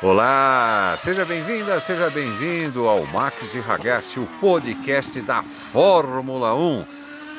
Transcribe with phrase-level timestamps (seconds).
[0.00, 6.86] Olá, seja bem-vinda, seja bem-vindo ao Max e Ragazzi, o podcast da Fórmula 1.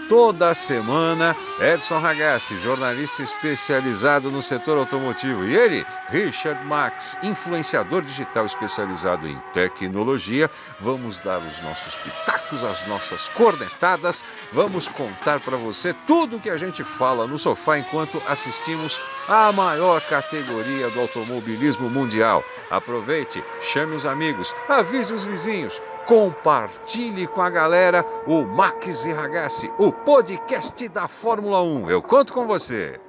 [0.10, 8.44] Toda semana, Edson Ragazzi, jornalista especializado no setor automotivo, e ele, Richard Max, influenciador digital
[8.48, 10.50] especializado em tecnologia.
[10.80, 16.50] Vamos dar os nossos pitacos, as nossas cornetadas, vamos contar para você tudo o que
[16.50, 22.44] a gente fala no sofá enquanto assistimos a maior categoria do automobilismo mundial.
[22.72, 29.72] Aproveite, chame os amigos, avise os vizinhos compartilhe com a galera o Max e Ragazzi,
[29.78, 31.88] o podcast da Fórmula 1.
[31.88, 33.00] Eu conto com você.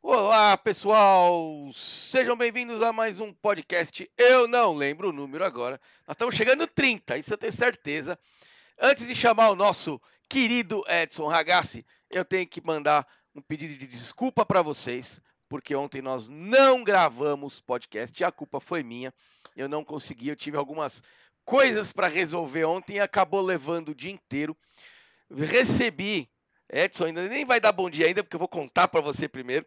[0.00, 1.68] Olá, pessoal!
[1.74, 4.08] Sejam bem-vindos a mais um podcast.
[4.16, 5.80] Eu não lembro o número agora.
[6.06, 8.16] Nós estamos chegando no 30, isso eu tenho certeza.
[8.80, 13.88] Antes de chamar o nosso querido Edson Ragazzi, eu tenho que mandar um pedido de
[13.88, 19.12] desculpa para vocês, porque ontem nós não gravamos podcast e a culpa foi minha
[19.58, 21.02] eu não consegui, eu tive algumas
[21.44, 24.56] coisas para resolver ontem e acabou levando o dia inteiro.
[25.30, 26.30] Recebi,
[26.70, 29.66] Edson ainda nem vai dar bom dia ainda, porque eu vou contar para você primeiro.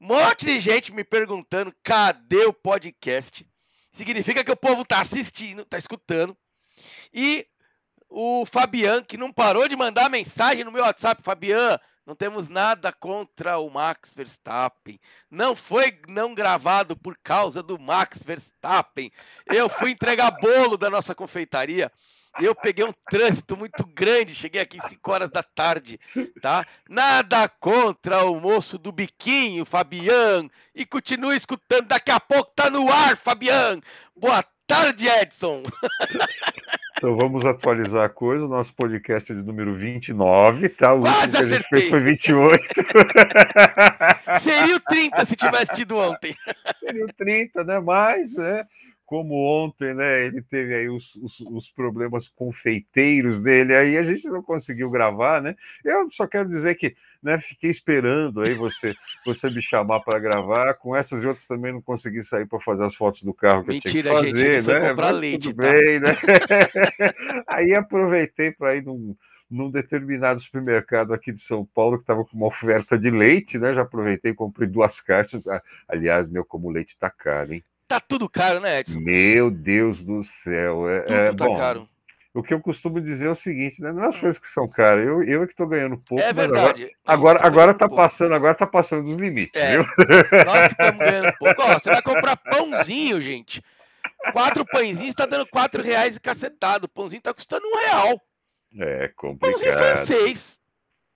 [0.00, 3.46] Um monte de gente me perguntando cadê o podcast.
[3.92, 6.36] Significa que o povo tá assistindo, tá escutando.
[7.12, 7.46] E
[8.08, 11.78] o Fabian, que não parou de mandar mensagem no meu WhatsApp, Fabian,
[12.08, 14.98] não temos nada contra o Max Verstappen.
[15.30, 19.12] Não foi não gravado por causa do Max Verstappen.
[19.44, 21.92] Eu fui entregar bolo da nossa confeitaria.
[22.40, 26.00] Eu peguei um trânsito muito grande, cheguei aqui 5 horas da tarde,
[26.40, 26.66] tá?
[26.88, 31.88] Nada contra o moço do biquinho, Fabian, e continue escutando.
[31.88, 33.80] Daqui a pouco tá no ar, Fabian.
[34.16, 35.62] Boa tarde, Edson.
[36.98, 38.44] Então vamos atualizar a coisa.
[38.44, 40.94] O nosso podcast é de número 29, tá?
[40.94, 42.64] O Quase último que a gente fez foi 28.
[44.40, 46.34] Seria o 30 se tivesse tido ontem.
[46.80, 47.78] Seria o 30, né?
[47.78, 48.66] Mas, é,
[49.08, 54.28] como ontem, né, ele teve aí os, os, os, problemas confeiteiros dele, aí a gente
[54.28, 55.56] não conseguiu gravar, né?
[55.82, 58.94] Eu só quero dizer que, né, fiquei esperando aí você
[59.24, 62.84] você me chamar para gravar, com essas e outras também não consegui sair para fazer
[62.84, 64.90] as fotos do carro que Mentira, eu tinha que fazer, gente, né?
[64.90, 65.72] comprar Mas leite, tudo tá?
[65.72, 66.16] bem, né?
[67.48, 69.16] aí aproveitei para ir num
[69.50, 73.72] num determinado supermercado aqui de São Paulo que estava com uma oferta de leite, né?
[73.72, 75.42] Já aproveitei e comprei duas caixas.
[75.88, 77.64] Aliás, meu, como o leite tá caro, hein?
[77.88, 79.00] Tá tudo caro, né, Edson?
[79.00, 80.88] Meu Deus do céu.
[80.90, 81.88] É, tudo é, tá bom, caro.
[82.34, 83.90] O que eu costumo dizer é o seguinte, né?
[83.90, 84.20] Não é as hum.
[84.20, 85.06] coisas que são caras.
[85.06, 86.22] Eu, eu é que estou ganhando pouco.
[86.22, 86.90] É verdade.
[87.06, 89.72] Agora, agora, tá passando, agora tá passando dos limites, é.
[89.72, 89.86] viu?
[90.46, 91.62] Nós estamos ganhando pouco.
[91.62, 93.62] Ó, você vai comprar pãozinho, gente.
[94.32, 96.84] Quatro pãezinhos está dando quatro reais e cacetado.
[96.84, 98.20] O pãozinho tá custando um real.
[98.78, 99.52] É complicado.
[99.52, 100.60] Pãozinho francês.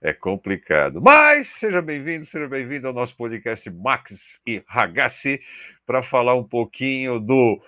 [0.01, 0.99] É complicado.
[1.01, 5.39] Mas seja bem-vindo, seja bem-vindo ao nosso podcast Max e Ragazzi
[5.85, 7.61] para falar um pouquinho do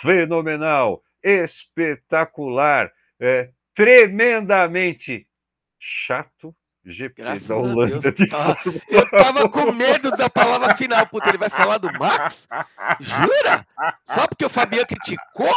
[0.00, 5.26] fenomenal, espetacular, é, tremendamente
[5.78, 6.54] chato
[6.84, 8.12] GP Graças da Holanda.
[8.12, 8.56] De ah,
[8.88, 12.46] eu tava com medo da palavra final, puta, ele vai falar do Max?
[13.00, 13.66] Jura?
[14.04, 15.54] Só porque o Fabiano criticou?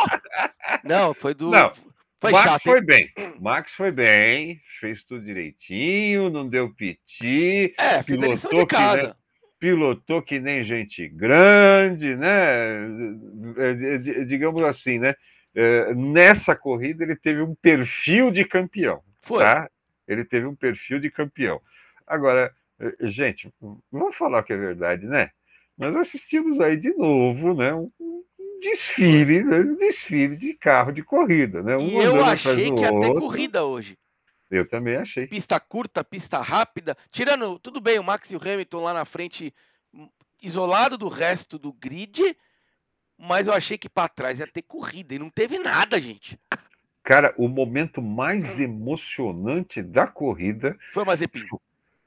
[0.83, 1.51] Não, foi do.
[1.51, 1.71] Não,
[2.19, 3.11] foi Max chato, foi bem.
[3.39, 7.75] Max foi bem, fez tudo direitinho, não deu piti.
[7.77, 9.17] É, pilotou de casa.
[9.59, 12.87] Pilotou que nem gente grande, né?
[13.57, 15.15] É, é, digamos assim, né?
[15.55, 19.01] É, nessa corrida ele teve um perfil de campeão.
[19.21, 19.43] Foi.
[19.43, 19.69] Tá?
[20.07, 21.59] Ele teve um perfil de campeão.
[22.05, 22.53] Agora,
[23.01, 23.51] gente,
[23.91, 25.31] vamos falar o que é verdade, né?
[25.77, 27.73] Nós assistimos aí de novo, né?
[27.73, 27.91] Um
[28.61, 29.63] desfile, né?
[29.79, 31.77] desfile de carro de corrida, né?
[31.77, 33.97] Um e eu achei que ia ter corrida hoje.
[34.49, 35.27] Eu também achei.
[35.27, 36.97] Pista curta, pista rápida.
[37.11, 39.53] Tirando, tudo bem, o Max e o Hamilton lá na frente,
[39.93, 40.09] hum,
[40.41, 42.21] isolado do resto do grid,
[43.17, 46.39] mas eu achei que para trás ia ter corrida e não teve nada, gente.
[47.03, 51.45] Cara, o momento mais emocionante da corrida foi o Mazepin.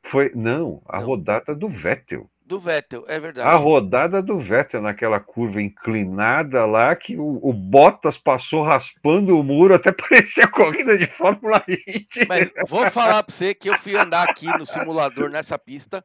[0.03, 1.07] Foi, não, a não.
[1.07, 3.49] rodada do Vettel do Vettel, é verdade.
[3.49, 9.45] A rodada do Vettel naquela curva inclinada lá, que o, o Bottas passou raspando o
[9.45, 12.27] muro, até parecia corrida de Fórmula 20.
[12.29, 16.05] Mas vou falar para você que eu fui andar aqui no simulador nessa pista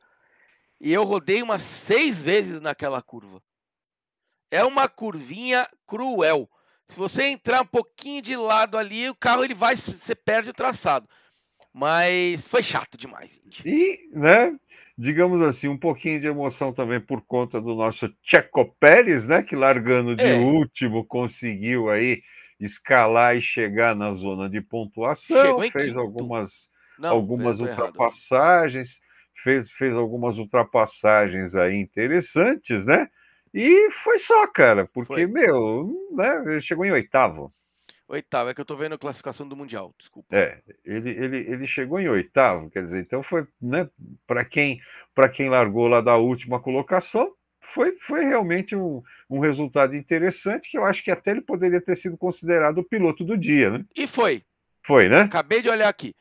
[0.79, 3.41] e eu rodei umas seis vezes naquela curva.
[4.51, 6.47] É uma curvinha cruel.
[6.87, 10.53] Se você entrar um pouquinho de lado ali, o carro ele vai, você perde o
[10.53, 11.09] traçado.
[11.73, 13.67] Mas foi chato demais, gente.
[13.67, 14.55] E, né?
[14.97, 19.43] Digamos assim, um pouquinho de emoção também por conta do nosso Checo Pérez, né?
[19.43, 20.35] Que largando de é.
[20.35, 22.21] último conseguiu aí
[22.59, 28.99] escalar e chegar na zona de pontuação, fez algumas, Não, algumas ultrapassagens,
[29.43, 33.09] fez, fez algumas ultrapassagens aí interessantes, né?
[33.53, 35.27] E foi só, cara, porque, foi.
[35.27, 37.53] meu, né, chegou em oitavo.
[38.07, 40.35] Oitavo, é que eu tô vendo a classificação do Mundial, desculpa.
[40.35, 43.89] É, ele, ele, ele chegou em oitavo, quer dizer, então foi, né,
[44.27, 44.79] para quem,
[45.33, 50.85] quem largou lá da última colocação, foi, foi realmente um, um resultado interessante que eu
[50.85, 53.85] acho que até ele poderia ter sido considerado o piloto do dia, né?
[53.95, 54.43] E foi.
[54.85, 55.21] Foi, né?
[55.21, 56.15] Acabei de olhar aqui.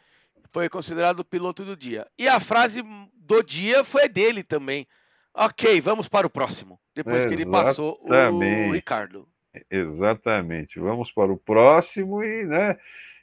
[0.50, 2.06] Foi considerado o piloto do dia.
[2.18, 2.82] E a frase
[3.12, 4.86] do dia foi dele também.
[5.34, 6.80] Ok, vamos para o próximo.
[6.94, 7.36] Depois Exatamente.
[7.36, 9.28] que ele passou o Ricardo.
[9.70, 10.78] Exatamente.
[10.78, 12.78] Vamos para o próximo e, né?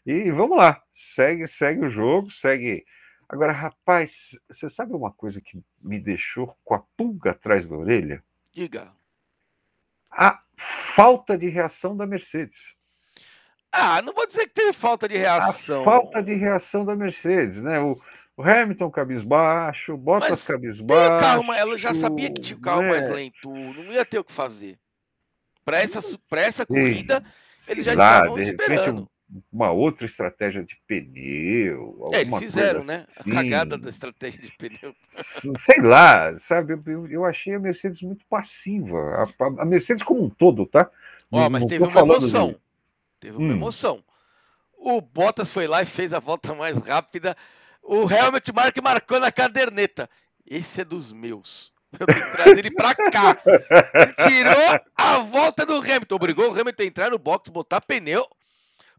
[0.06, 0.82] E vamos lá.
[0.92, 2.86] Segue, segue o jogo, segue.
[3.28, 8.24] Agora, rapaz, você sabe uma coisa que me deixou com a pulga atrás da orelha?
[8.52, 8.92] Diga.
[10.12, 12.76] A falta de reação da Mercedes.
[13.72, 15.82] Ah, não vou dizer que teve falta de reação.
[15.82, 17.80] A falta de reação da Mercedes, né?
[17.80, 17.98] O,
[18.36, 21.26] o Hamilton cabisbaixo, Bottas Mas cabisbaixo.
[21.26, 22.90] Calma, ela já sabia que tinha o carro né?
[22.90, 24.78] mais lento, não ia ter o que fazer.
[25.64, 27.24] Para essa, pra essa corrida,
[27.68, 29.12] eles já lá, estavam esperando.
[29.52, 32.10] Uma outra estratégia de pneu.
[32.12, 33.06] É, eles fizeram, né?
[33.18, 33.32] Assim.
[33.32, 34.94] A cagada da estratégia de pneu.
[35.08, 36.74] Sei lá, sabe?
[36.86, 38.98] Eu, eu achei a Mercedes muito passiva.
[39.40, 40.90] A, a Mercedes como um todo, tá?
[41.32, 42.50] Ó, mas teve uma emoção.
[42.50, 42.58] De...
[43.22, 43.52] Teve uma hum.
[43.52, 44.04] emoção.
[44.78, 47.38] O Bottas foi lá e fez a volta mais rápida.
[47.82, 50.10] O Helmut Mark marcou na caderneta.
[50.46, 51.72] Esse é dos meus.
[52.00, 53.38] Eu tenho que trazer ele pra cá.
[53.94, 56.16] Ele tirou a volta do Hamilton.
[56.16, 58.26] Obrigou o Hamilton a entrar no box, botar pneu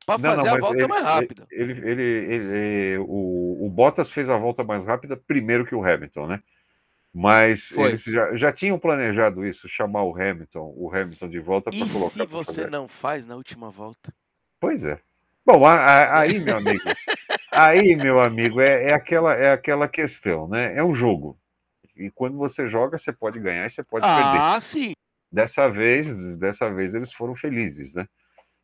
[0.04, 1.46] para fazer não, a volta ele, mais rápida.
[1.50, 6.26] Ele, ele, ele, o, o Bottas fez a volta mais rápida primeiro que o Hamilton,
[6.26, 6.42] né?
[7.14, 7.90] Mas Foi.
[7.90, 12.16] eles já, já tinham planejado isso, chamar o Hamilton, o Hamilton de volta para colocar.
[12.16, 14.12] E se você não faz na última volta?
[14.58, 14.98] Pois é.
[15.44, 16.80] Bom, aí, meu amigo,
[17.52, 20.74] aí, meu amigo, é, é, aquela, é aquela questão, né?
[20.74, 21.36] É um jogo.
[22.04, 24.38] E quando você joga, você pode ganhar e você pode ah, perder.
[24.40, 24.93] Ah, sim.
[25.31, 28.06] Dessa vez, dessa vez eles foram felizes, né?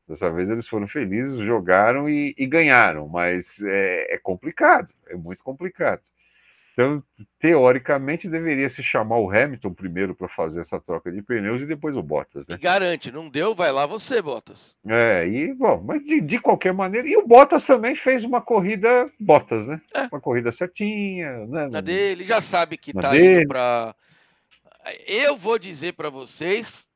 [0.08, 5.44] Dessa vez eles foram felizes, jogaram e, e ganharam, mas é, é, complicado, é muito
[5.44, 6.00] complicado.
[6.78, 7.02] Então,
[7.40, 11.96] teoricamente, deveria se chamar o Hamilton primeiro para fazer essa troca de pneus e depois
[11.96, 12.46] o Bottas.
[12.46, 12.54] Né?
[12.54, 14.76] E garante, não deu, vai lá você, Bottas.
[14.86, 19.10] É, e bom, mas de, de qualquer maneira, e o Bottas também fez uma corrida
[19.19, 19.80] Bottas, né?
[19.92, 20.02] É.
[20.02, 21.66] Uma corrida certinha, né?
[21.66, 23.40] Na dele, já sabe que tá dele.
[23.40, 23.96] indo para.
[25.04, 26.88] Eu vou dizer para vocês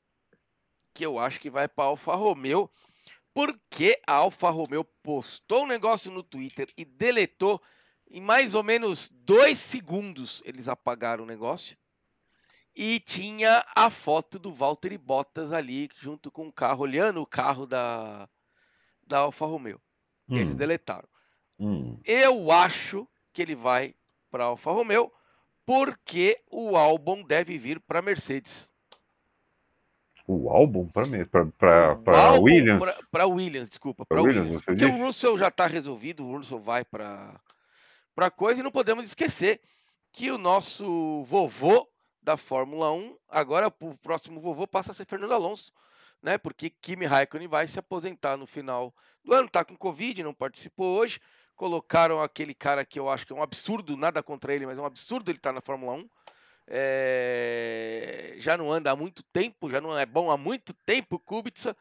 [0.94, 2.70] que eu acho que vai para Alfa Romeo,
[3.34, 7.60] porque a Alfa Romeo postou um negócio no Twitter e deletou
[8.12, 11.78] em mais ou menos dois segundos, eles apagaram o negócio.
[12.76, 17.66] E tinha a foto do Valtteri Bottas ali, junto com o carro, olhando o carro
[17.66, 18.28] da,
[19.06, 19.80] da Alfa Romeo.
[20.28, 20.36] Hum.
[20.36, 21.08] Eles deletaram.
[21.58, 21.98] Hum.
[22.04, 23.94] Eu acho que ele vai
[24.30, 25.10] para a Alfa Romeo,
[25.64, 28.70] porque o álbum deve vir para Mercedes.
[30.26, 31.06] O álbum para
[32.38, 32.84] Williams?
[33.10, 34.04] Para Williams, desculpa.
[34.04, 35.00] Para Williams, Williams porque disse?
[35.00, 37.40] o Russell já está resolvido, o Russell vai para
[38.14, 39.60] para coisa e não podemos esquecer
[40.12, 41.88] que o nosso vovô
[42.22, 45.72] da Fórmula 1, agora o próximo vovô passa a ser Fernando Alonso,
[46.22, 46.38] né?
[46.38, 48.94] Porque Kimi Raikkonen vai se aposentar no final
[49.24, 51.20] do ano, tá com Covid, não participou hoje.
[51.56, 54.80] Colocaram aquele cara que eu acho que é um absurdo, nada contra ele, mas é
[54.80, 56.10] um absurdo ele estar tá na Fórmula 1.
[56.68, 58.34] É...
[58.38, 61.76] Já não anda há muito tempo, já não é bom há muito tempo, Kubica.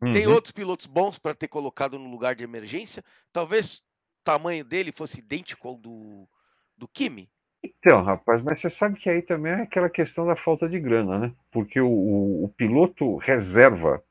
[0.00, 0.12] Uhum.
[0.12, 3.04] Tem outros pilotos bons para ter colocado no lugar de emergência.
[3.32, 3.82] Talvez
[4.24, 6.28] tamanho dele fosse idêntico ao do,
[6.76, 7.28] do Kimi?
[7.62, 11.18] Então, rapaz, mas você sabe que aí também é aquela questão da falta de grana,
[11.18, 11.32] né?
[11.50, 14.02] Porque o, o, o piloto reserva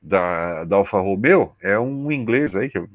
[0.00, 2.88] da, da Alfa Romeo é um inglês aí, que eu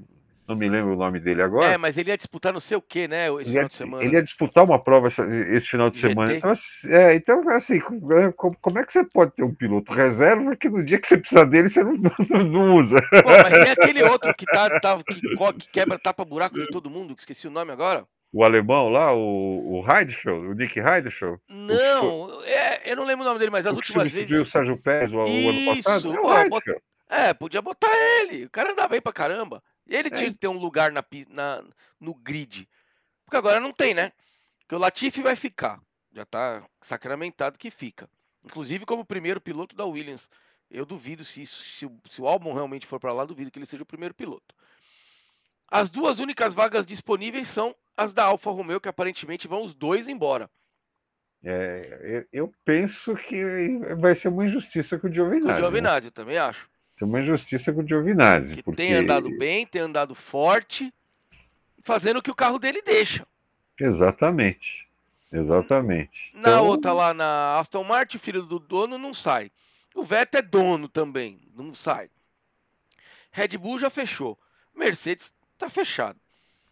[0.51, 1.65] não me lembro o nome dele agora.
[1.65, 3.27] É, mas ele ia disputar não sei o que, né?
[3.27, 4.03] Esse ele final de semana.
[4.03, 6.33] Ele ia disputar uma prova essa, esse final de semana.
[6.33, 10.55] Então, assim, é, então, assim, é, como é que você pode ter um piloto reserva
[10.55, 11.93] que no dia que você precisa dele você não,
[12.29, 12.97] não, não usa?
[13.01, 15.21] Pô, mas tem aquele outro que, tá, tá, que,
[15.59, 18.05] que quebra tapa buraco de todo mundo, que esqueci o nome agora.
[18.33, 21.37] O alemão lá, o, o o Nick Heidfeld?
[21.49, 24.39] Não, o, é, eu não lembro o nome dele, mas as últimas vezes.
[24.39, 26.13] o Sérgio Pérez o, o ano passado?
[27.09, 28.45] É, é, podia botar ele.
[28.45, 29.61] O cara andava bem pra caramba.
[29.87, 30.11] Ele é.
[30.11, 31.63] tinha que ter um lugar na, na,
[31.99, 32.67] no grid.
[33.25, 34.11] Porque agora não tem, né?
[34.59, 35.81] Porque o Latifi vai ficar.
[36.13, 38.09] Já está sacramentado que fica.
[38.43, 40.29] Inclusive como primeiro piloto da Williams.
[40.69, 43.83] Eu duvido se, se, se o álbum realmente for para lá, duvido que ele seja
[43.83, 44.55] o primeiro piloto.
[45.67, 50.07] As duas únicas vagas disponíveis são as da Alfa Romeo, que aparentemente vão os dois
[50.07, 50.49] embora.
[51.43, 55.47] É, eu penso que vai ser uma injustiça com o Giovinazzi.
[55.47, 56.07] Com o Giovinazzi, né?
[56.07, 56.69] eu também acho.
[57.01, 58.57] Tem uma injustiça com o Giovinazzi.
[58.57, 58.83] Que porque...
[58.83, 60.93] tem andado bem, tem andado forte,
[61.81, 63.25] fazendo o que o carro dele deixa.
[63.79, 64.87] Exatamente.
[65.31, 66.29] Exatamente.
[66.35, 66.67] Na então...
[66.67, 69.51] outra lá na Aston Martin, filho do dono não sai.
[69.95, 72.07] O Vettel é dono também, não sai.
[73.31, 74.37] Red Bull já fechou.
[74.71, 76.19] Mercedes tá fechado.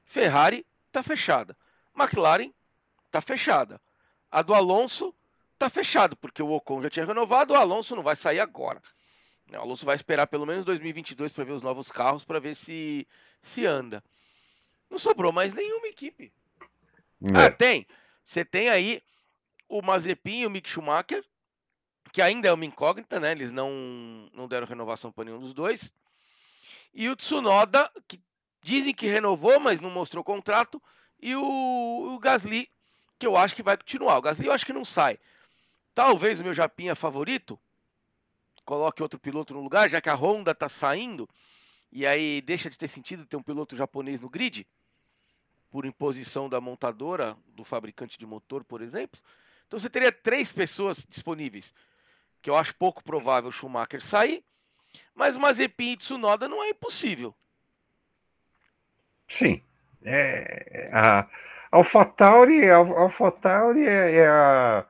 [0.05, 1.57] Ferrari tá fechada.
[1.98, 2.51] McLaren
[3.09, 3.81] tá fechada.
[4.29, 5.12] A do Alonso
[5.57, 8.79] tá fechado, porque o Ocon já tinha renovado, o Alonso não vai sair agora.
[9.51, 13.08] O Alonso vai esperar pelo menos 2022 para ver os novos carros, para ver se
[13.41, 14.03] se anda.
[14.89, 16.32] Não sobrou mais nenhuma equipe.
[17.34, 17.46] É.
[17.46, 17.88] Ah, tem.
[18.24, 19.01] Você tem aí
[19.68, 21.24] o Mazepin e o Mick Schumacher,
[22.12, 23.32] que ainda é uma incógnita, né?
[23.32, 25.94] Eles não, não deram renovação para nenhum dos dois.
[26.94, 28.22] E o Tsunoda, que
[28.62, 30.82] dizem que renovou, mas não mostrou contrato.
[31.22, 32.70] E o, o Gasly,
[33.18, 34.18] que eu acho que vai continuar.
[34.18, 35.20] O Gasly eu acho que não sai.
[35.94, 37.60] Talvez o meu Japinha favorito
[38.69, 41.27] coloque outro piloto no lugar, já que a Honda está saindo.
[41.91, 44.67] E aí deixa de ter sentido ter um piloto japonês no grid,
[45.71, 49.19] por imposição da montadora, do fabricante de motor, por exemplo.
[49.65, 51.73] Então você teria três pessoas disponíveis,
[52.43, 54.43] que eu acho pouco provável o Schumacher sair,
[55.15, 57.33] mas o Mazepin e Tsunoda não é impossível.
[59.27, 59.63] Sim.
[60.03, 61.27] É, a
[61.71, 64.85] AlphaTauri, a AlphaTauri é, é a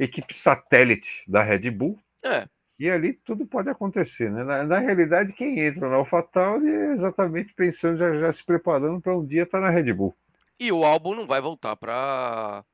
[0.00, 1.96] equipe satélite da Red Bull.
[2.24, 2.48] É.
[2.80, 4.42] E ali tudo pode acontecer, né?
[4.42, 9.14] Na, na realidade, quem entra na AlphaTauri é exatamente pensando, já, já se preparando para
[9.14, 10.16] um dia estar tá na Red Bull.
[10.58, 12.64] E o álbum não vai voltar para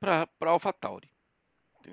[0.00, 1.12] para AlphaTauri.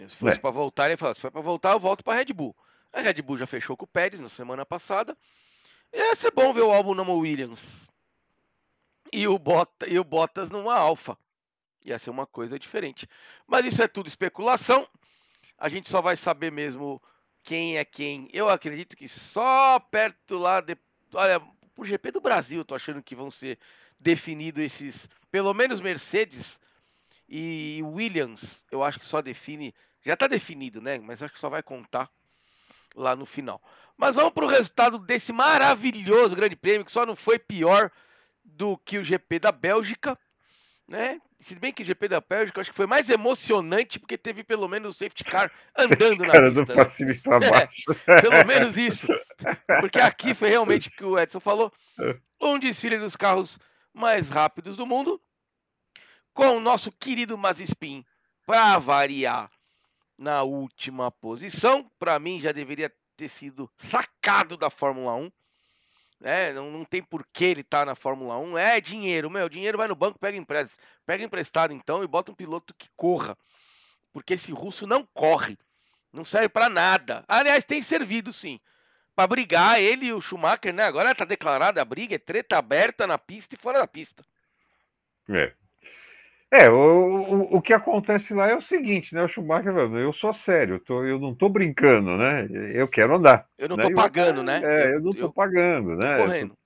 [0.07, 0.39] Se fosse é.
[0.39, 2.55] para voltar, ele falou: se for para voltar, eu volto para Red Bull.
[2.93, 5.17] A Red Bull já fechou com o Pérez na semana passada.
[5.91, 7.91] Ia ser bom ver o álbum numa Williams.
[9.11, 11.17] E o, Bota, e o Bottas numa Alfa.
[11.83, 13.05] Ia ser uma coisa diferente.
[13.45, 14.87] Mas isso é tudo especulação.
[15.57, 17.01] A gente só vai saber mesmo
[17.49, 18.29] quem é quem.
[18.31, 20.77] Eu acredito que só perto lá de.
[21.11, 21.41] Olha,
[21.75, 23.57] o GP do Brasil, tô achando que vão ser
[23.99, 25.09] definidos esses.
[25.31, 26.59] Pelo menos Mercedes
[27.27, 28.63] e Williams.
[28.69, 29.73] Eu acho que só define.
[30.03, 30.99] Já tá definido, né?
[30.99, 32.07] Mas acho que só vai contar
[32.95, 33.59] lá no final.
[33.97, 37.89] Mas vamos para o resultado desse maravilhoso Grande Prêmio, que só não foi pior
[38.43, 40.15] do que o GP da Bélgica,
[40.87, 41.19] né?
[41.39, 44.67] Se bem que o GP da Bélgica acho que foi mais emocionante porque teve pelo
[44.67, 46.65] menos o safety car andando na cara pista.
[46.65, 47.19] Do né?
[47.23, 47.95] para é, baixo.
[48.07, 49.07] É, pelo menos isso.
[49.79, 51.71] Porque aqui foi realmente o que o Edson falou,
[52.41, 53.57] um desfile dos carros
[53.93, 55.21] mais rápidos do mundo,
[56.33, 58.05] com o nosso querido Mazespin
[58.45, 59.49] para variar
[60.17, 61.89] na última posição.
[61.97, 65.31] Para mim já deveria ter sido sacado da Fórmula 1
[66.19, 66.51] né?
[66.53, 68.57] Não, não tem por que ele tá na Fórmula 1.
[68.57, 69.47] É dinheiro, meu.
[69.47, 70.77] Dinheiro vai no banco, pega emprestado.
[71.05, 73.37] Pega emprestado então e bota um piloto que corra.
[74.11, 75.57] Porque esse russo não corre.
[76.11, 77.23] Não serve para nada.
[77.27, 78.59] Aliás, tem servido sim.
[79.15, 80.83] Para brigar, ele e o Schumacher, né?
[80.83, 84.23] Agora tá declarada a briga, é treta aberta na pista e fora da pista.
[85.29, 85.53] É,
[86.51, 89.23] é, o, o, o, que acontece lá é o seguinte, né?
[89.23, 92.47] O Schumacher falando, eu sou sério, eu, tô, eu não tô brincando, né?
[92.73, 93.45] Eu quero andar.
[93.57, 93.83] Eu não né?
[93.83, 94.61] tô pagando, né?
[94.63, 96.17] É, eu não tô eu, pagando, né?
[96.17, 96.57] Tô correndo.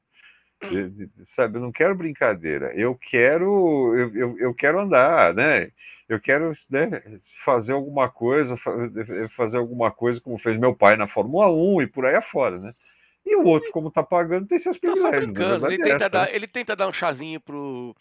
[0.62, 0.92] Eu,
[1.26, 5.70] sabe, eu não quero brincadeira, eu quero, eu, eu, eu quero andar, né?
[6.08, 7.02] Eu quero né,
[7.44, 8.56] fazer alguma coisa,
[9.36, 12.74] fazer alguma coisa como fez meu pai na Fórmula 1 e por aí afora, né?
[13.26, 15.12] E o outro, como tá pagando, tem seus privilégios.
[15.12, 15.72] Tá só brincando.
[15.72, 16.36] Ele, tenta dar, né?
[16.36, 17.96] ele tenta dar um chazinho pro,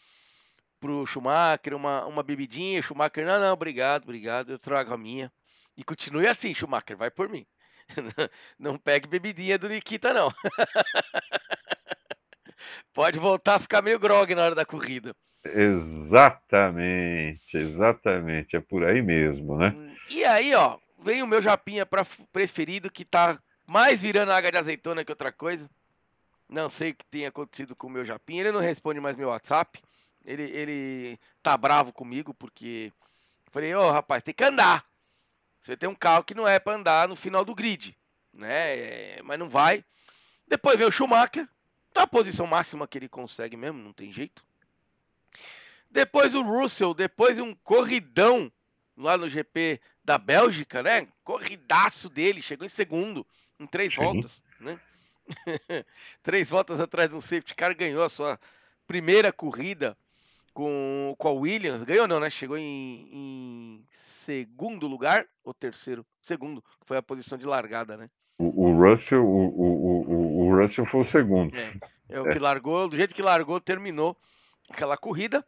[0.82, 5.32] pro Schumacher, uma, uma bebidinha, Schumacher, não, não, obrigado, obrigado, eu trago a minha.
[5.76, 7.46] E continue assim, Schumacher, vai por mim.
[8.58, 10.32] Não pegue bebidinha do Nikita, não.
[12.92, 15.14] Pode voltar a ficar meio grog na hora da corrida.
[15.44, 19.74] Exatamente, exatamente, é por aí mesmo, né?
[20.08, 24.56] E aí, ó, vem o meu japinha pra, preferido que tá mais virando água de
[24.58, 25.68] azeitona que outra coisa.
[26.48, 29.30] Não sei o que tem acontecido com o meu japinha, ele não responde mais meu
[29.30, 29.82] WhatsApp.
[30.24, 32.92] Ele, ele tá bravo comigo porque
[33.50, 34.84] falei, ô oh, rapaz, tem que andar.
[35.60, 37.96] Você tem um carro que não é para andar no final do grid,
[38.32, 38.76] né?
[38.76, 39.84] É, mas não vai.
[40.48, 41.48] Depois vem o Schumacher,
[41.92, 44.44] tá a posição máxima que ele consegue mesmo, não tem jeito.
[45.90, 48.50] Depois o Russell, depois um corridão
[48.96, 51.06] lá no GP da Bélgica, né?
[51.22, 53.26] Corridaço dele, chegou em segundo,
[53.60, 54.00] em três Sim.
[54.00, 54.80] voltas, né?
[56.22, 58.40] três voltas atrás do safety car, ganhou a sua
[58.86, 59.96] primeira corrida
[60.52, 61.82] com, com a Williams.
[61.82, 62.30] Ganhou não, né?
[62.30, 66.04] Chegou em, em segundo lugar, ou terceiro?
[66.20, 68.08] Segundo, foi a posição de largada, né?
[68.38, 71.54] O, o Russell, o, o, o, Russell foi o segundo.
[71.56, 71.74] É,
[72.08, 74.16] é o que largou, do jeito que largou, terminou
[74.68, 75.44] aquela corrida.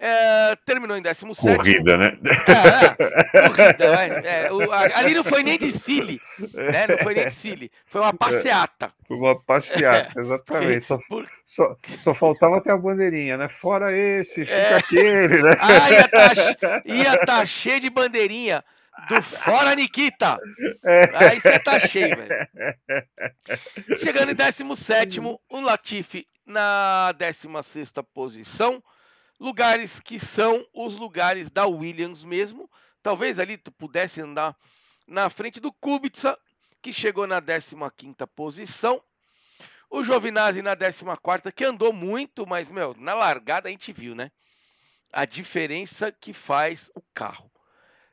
[0.00, 1.56] É, terminou em 17.
[1.56, 2.18] Corrida, né?
[2.46, 3.84] É, é, corrida,
[4.24, 6.86] é, é, o, ali não foi nem desfile, né?
[6.86, 8.92] Não foi nem desfile, foi uma passeata.
[9.08, 10.86] Foi uma passeata, exatamente.
[10.86, 11.28] Só, Por...
[11.44, 13.48] só, só, faltava ter a bandeirinha, né?
[13.48, 14.76] Fora esse, fica é.
[14.76, 15.50] aquele, né?
[15.58, 15.90] Ah,
[16.84, 18.62] ia estar tá, tá cheio de bandeirinha
[19.08, 20.38] do Fora Nikita.
[20.84, 21.10] É.
[21.14, 22.48] Aí você tá cheio, velho.
[23.98, 28.82] Chegando em 17, o Latifi na 16 posição
[29.38, 32.70] lugares que são os lugares da Williams mesmo.
[33.02, 34.56] Talvez ali tu pudesse andar
[35.06, 36.38] na frente do Kubica,
[36.82, 39.02] que chegou na 15ª posição.
[39.90, 44.30] O Giovinazzi na 14ª, que andou muito, mas, meu, na largada a gente viu, né?
[45.10, 47.50] A diferença que faz o carro.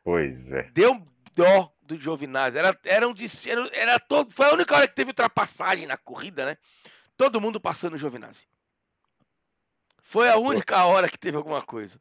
[0.04, 0.64] Pois é.
[0.72, 1.06] Deu
[1.36, 2.58] dó do Giovinazzi.
[2.58, 3.14] Era, era um
[3.46, 6.58] era, era todo, foi a única hora que teve ultrapassagem na corrida, né?
[7.18, 8.48] Todo mundo passando o Giovinazzi.
[10.06, 12.00] Foi a única hora que teve alguma coisa.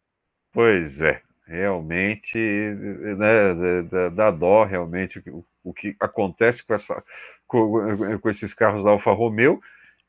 [0.52, 7.02] Pois é, realmente né, dá, dá dó realmente o, o, que acontece com, essa,
[7.46, 9.60] com, com, esses carros da Alfa Romeo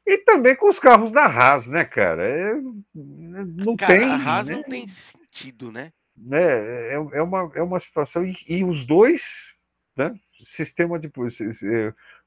[0.05, 2.23] e também com os carros da Haas, né, cara?
[2.23, 2.53] É,
[2.93, 4.03] não cara, tem.
[4.07, 4.53] A Haas né?
[4.53, 5.91] não tem sentido, né?
[6.15, 6.41] né?
[6.41, 9.53] É, é, uma, é uma situação, e, e os dois,
[9.95, 10.13] né?
[10.43, 11.09] Sistema de,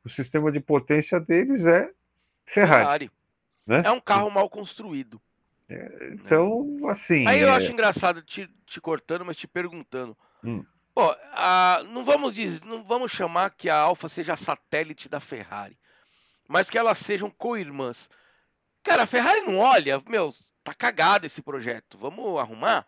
[0.02, 1.92] o sistema de potência deles é
[2.46, 2.80] Ferrari.
[2.84, 3.10] Ferrari.
[3.66, 3.82] Né?
[3.84, 5.20] É um carro mal construído.
[6.12, 7.26] Então, assim.
[7.26, 7.52] Aí eu é...
[7.52, 10.16] acho engraçado te, te, cortando, mas te perguntando.
[10.42, 10.64] Hum.
[10.94, 15.78] Pô, a, não, vamos dizer, não vamos chamar que a Alfa seja satélite da Ferrari,
[16.48, 18.08] mas que elas sejam co-irmãs.
[18.82, 20.32] Cara, a Ferrari não olha, meu,
[20.64, 22.86] tá cagado esse projeto, vamos arrumar?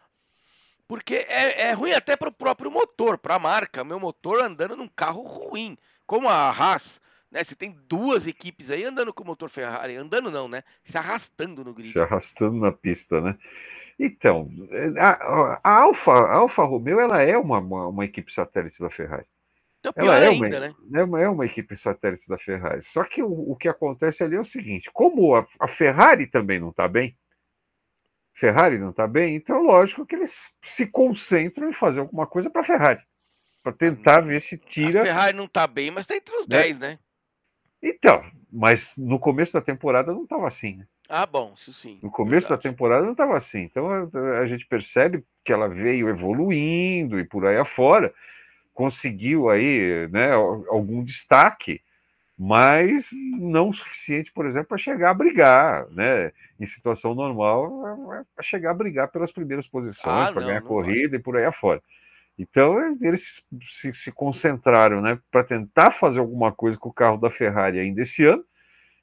[0.89, 3.85] Porque é, é ruim até para o próprio motor, para a marca.
[3.85, 7.00] Meu motor andando num carro ruim, como a Haas
[7.31, 7.45] né?
[7.45, 10.63] Você tem duas equipes aí andando com o motor Ferrari, andando não, né?
[10.83, 11.93] Se arrastando no grid.
[11.93, 13.39] Se arrastando na pista, né?
[13.99, 14.51] Então,
[14.99, 19.27] a, a Alfa, a Alfa Romeo, ela é uma, uma, uma equipe satélite da Ferrari.
[19.79, 20.75] Então, pior ela é ainda, uma, né?
[20.95, 22.83] É uma, é uma equipe satélite da Ferrari.
[22.83, 26.59] Só que o, o que acontece ali é o seguinte: como a, a Ferrari também
[26.59, 27.17] não está bem,
[28.35, 32.63] Ferrari não está bem, então lógico que eles se concentram em fazer alguma coisa para
[32.63, 33.03] a Ferrari,
[33.63, 35.03] para tentar ver se tira.
[35.03, 36.63] A Ferrari não está bem, mas está entre os né?
[36.63, 36.99] 10, né?
[37.83, 40.87] Então, mas no começo da temporada não estava assim, né?
[41.09, 41.99] Ah, bom, isso sim.
[42.03, 42.63] No começo verdade.
[42.63, 43.63] da temporada não estava assim.
[43.63, 48.15] Então a, a, gente percebe que ela veio evoluindo e por aí afora,
[48.73, 51.81] conseguiu aí né, algum destaque,
[52.39, 56.33] mas não o suficiente, por exemplo, para chegar a brigar, né?
[56.61, 57.69] Em situação normal,
[58.35, 61.19] para chegar a brigar pelas primeiras posições, ah, para ganhar corrida vai.
[61.19, 61.83] e por aí afora.
[62.41, 67.31] Então eles se, se concentraram né, para tentar fazer alguma coisa com o carro da
[67.31, 68.45] Ferrari ainda esse ano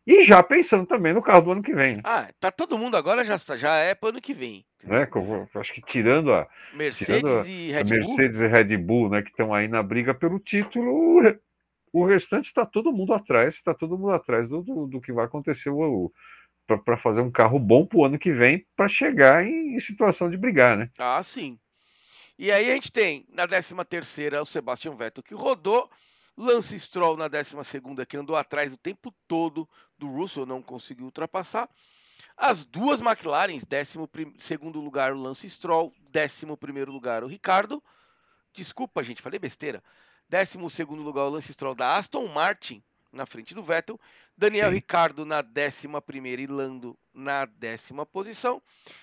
[0.06, 1.97] e já pensando também no carro do ano que vem.
[1.97, 2.02] Né?
[2.06, 4.65] Ah, tá todo mundo agora já, já é para o ano que vem.
[4.84, 5.08] Né?
[5.56, 9.21] Acho que tirando a Mercedes tirando a, e Red Bull, Mercedes e Red Bull, né,
[9.21, 11.36] que estão aí na briga pelo título, o,
[11.91, 15.26] o restante está todo mundo atrás, está todo mundo atrás do, do, do que vai
[15.26, 15.71] acontecer
[16.86, 20.30] para fazer um carro bom para o ano que vem para chegar em, em situação
[20.30, 20.89] de brigar, né?
[20.97, 21.60] Ah, sim.
[22.38, 25.89] E aí a gente tem na 13 terceira o Sebastian Vettel que rodou,
[26.38, 31.06] Lance Stroll na 12 segunda que andou atrás o tempo todo do Russell, não conseguiu
[31.06, 31.67] ultrapassar.
[32.36, 33.97] As duas McLarens, 12
[34.38, 37.84] segundo lugar o Lance Stroll, 11 primeiro lugar o Ricardo.
[38.54, 39.84] Desculpa, gente, falei besteira.
[40.30, 44.00] 12 segundo lugar o Lance Stroll da Aston Martin na frente do Vettel.
[44.38, 44.76] Daniel Sim.
[44.76, 48.62] Ricardo na 11 primeira e Lando na décima posição.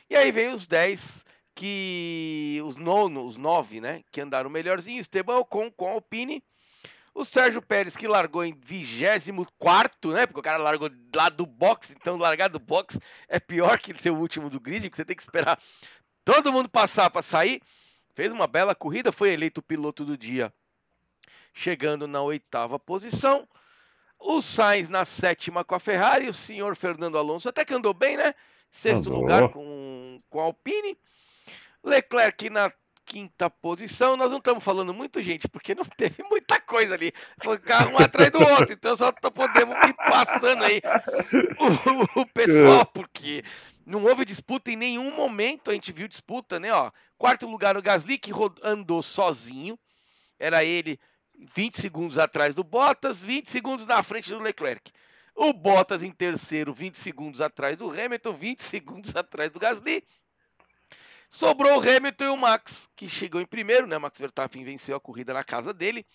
[0.09, 5.37] E aí vem os 10 que os nono, os nove, né, que andaram melhorzinho, Esteban
[5.37, 6.43] Ocon com Alpine,
[7.15, 11.93] o Sérgio Pérez que largou em 24, né, porque o cara largou lá do box,
[11.93, 15.15] então largar do box é pior que ser o último do grid, porque você tem
[15.15, 15.59] que esperar
[16.25, 17.63] todo mundo passar para sair.
[18.15, 20.53] Fez uma bela corrida, foi eleito piloto do dia,
[21.53, 23.49] chegando na oitava posição.
[24.19, 28.17] O Sainz na sétima com a Ferrari, o senhor Fernando Alonso até que andou bem,
[28.17, 28.35] né?
[28.71, 29.21] Sexto andou.
[29.21, 30.97] lugar com, com a Alpine.
[31.85, 32.73] Leclerc na
[33.05, 34.17] quinta posição.
[34.17, 37.13] Nós não estamos falando muito, gente, porque não teve muita coisa ali.
[37.43, 40.81] Foi carro um atrás do outro, então só podemos ir passando aí
[42.17, 43.45] o, o, pessoal, porque
[43.87, 45.71] não houve disputa em nenhum momento.
[45.71, 46.73] A gente viu disputa, né?
[46.73, 49.79] Ó, quarto lugar o Gasly, que andou sozinho.
[50.39, 50.99] Era ele
[51.55, 54.91] 20 segundos atrás do Bottas, 20 segundos na frente do Leclerc.
[55.35, 60.05] O Bottas em terceiro, 20 segundos atrás do Hamilton, 20 segundos atrás do Gasly.
[61.35, 63.99] Sobrou o Hamilton e o Max, que chegou em primeiro, né?
[63.99, 66.07] Max Verstappen venceu a corrida na casa dele,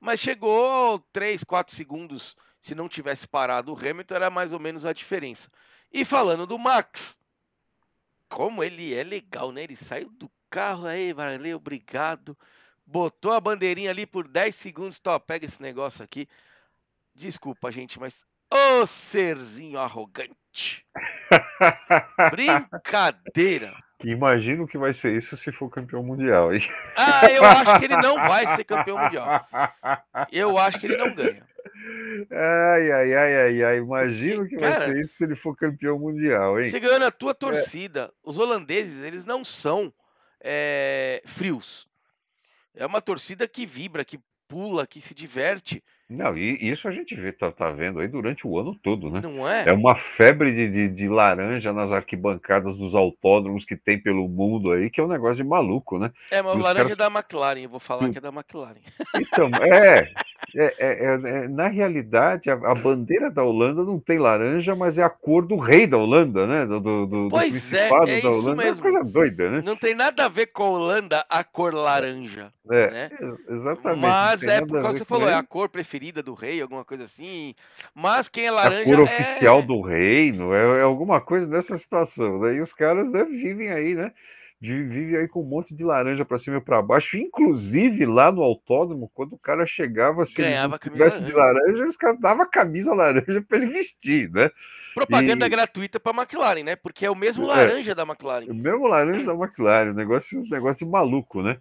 [0.00, 2.36] mas chegou 3, 4 segundos.
[2.60, 5.48] Se não tivesse parado o Hamilton, era mais ou menos a diferença.
[5.92, 7.16] E falando do Max,
[8.28, 9.62] como ele é legal, né?
[9.62, 12.36] Ele saiu do carro aí, valeu, obrigado.
[12.84, 14.98] Botou a bandeirinha ali por 10 segundos.
[14.98, 16.28] Tó, pega esse negócio aqui.
[17.14, 18.16] Desculpa, gente, mas.
[18.52, 20.84] Ô serzinho arrogante!
[22.32, 23.85] Brincadeira!
[24.04, 26.62] Imagino que vai ser isso se for campeão mundial, hein?
[26.96, 29.46] Ah, eu acho que ele não vai ser campeão mundial.
[30.30, 31.46] Eu acho que ele não ganha.
[32.30, 33.78] Ai, ai, ai, ai, ai.
[33.78, 36.70] Imagino que Cara, vai ser isso se ele for campeão mundial, hein?
[36.70, 38.12] Você ganhou na tua torcida.
[38.12, 38.16] É.
[38.22, 39.92] Os holandeses, eles não são
[40.40, 41.88] é, frios.
[42.74, 45.82] É uma torcida que vibra, que pula, que se diverte.
[46.08, 49.20] Não, e isso a gente vê, tá, tá vendo aí durante o ano todo, né?
[49.20, 49.68] Não é?
[49.68, 54.70] É uma febre de, de, de, laranja nas arquibancadas dos autódromos que tem pelo mundo
[54.70, 56.12] aí, que é um negócio de maluco, né?
[56.30, 56.92] É, mas laranja caras...
[56.92, 58.76] é da McLaren, eu vou falar que é da McLaren.
[59.16, 60.08] Então, é,
[60.54, 65.02] é, é, é na realidade, a, a, bandeira da Holanda não tem laranja, mas é
[65.02, 66.66] a cor do rei da Holanda, né?
[66.66, 68.62] Do, do, do, pois do principado é, da Holanda.
[68.62, 69.62] É uma coisa doida, né?
[69.64, 72.52] Não tem nada a ver com a Holanda a cor laranja.
[72.70, 73.10] É, né?
[73.48, 74.00] exatamente.
[74.00, 77.04] Mas é por causa que você falou, é a cor preferida do rei, alguma coisa
[77.04, 77.54] assim.
[77.94, 78.82] Mas quem é laranja.
[78.82, 79.02] A cor é...
[79.02, 82.40] oficial do reino, é, é, alguma coisa dessa situação.
[82.40, 82.54] Né?
[82.54, 84.12] E os caras né, vivem aí, né?
[84.60, 87.18] Vivem aí com um monte de laranja para cima e para baixo.
[87.18, 92.18] Inclusive lá no autódromo, quando o cara chegava, se Ganhava tivesse de laranja, os caras
[92.18, 94.50] davam camisa laranja para ele vestir, né?
[94.94, 95.48] Propaganda e...
[95.50, 96.74] gratuita para McLaren, né?
[96.74, 97.48] Porque é o mesmo é.
[97.48, 98.46] laranja é, da McLaren.
[98.46, 101.58] O mesmo laranja da McLaren, negócio, negócio de maluco, né?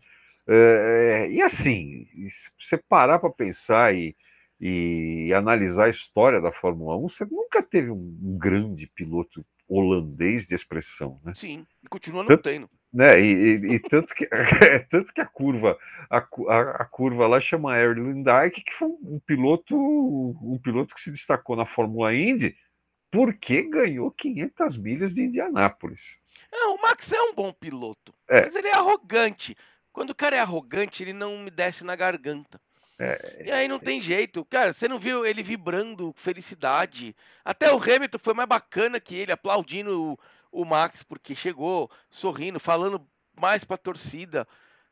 [0.47, 4.15] É, é, e assim, se você parar para pensar e,
[4.59, 10.55] e, analisar a história da Fórmula 1, você nunca teve um, grande piloto holandês de
[10.55, 11.33] expressão, né?
[11.35, 12.69] Sim, e continua não tanto, tendo.
[12.93, 14.27] Né, e, e, e tanto, que,
[14.89, 15.77] tanto que a curva
[16.09, 20.93] a, a, a curva lá chama Erling Dyke, que foi um, um, piloto um piloto
[20.93, 22.55] que se destacou na Fórmula Indy
[23.11, 26.17] porque ganhou 500 milhas de Indianápolis.
[26.51, 28.41] Não, o Max é um bom piloto, é.
[28.41, 29.55] mas ele é arrogante.
[29.93, 32.59] Quando o cara é arrogante, ele não me desce na garganta.
[32.97, 34.45] É, e aí não tem jeito.
[34.45, 37.15] Cara, você não viu ele vibrando felicidade.
[37.43, 40.17] Até o Hamilton foi mais bacana que ele, aplaudindo
[40.51, 43.05] o, o Max, porque chegou sorrindo, falando
[43.39, 44.47] mais pra torcida.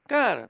[0.07, 0.49] Cara.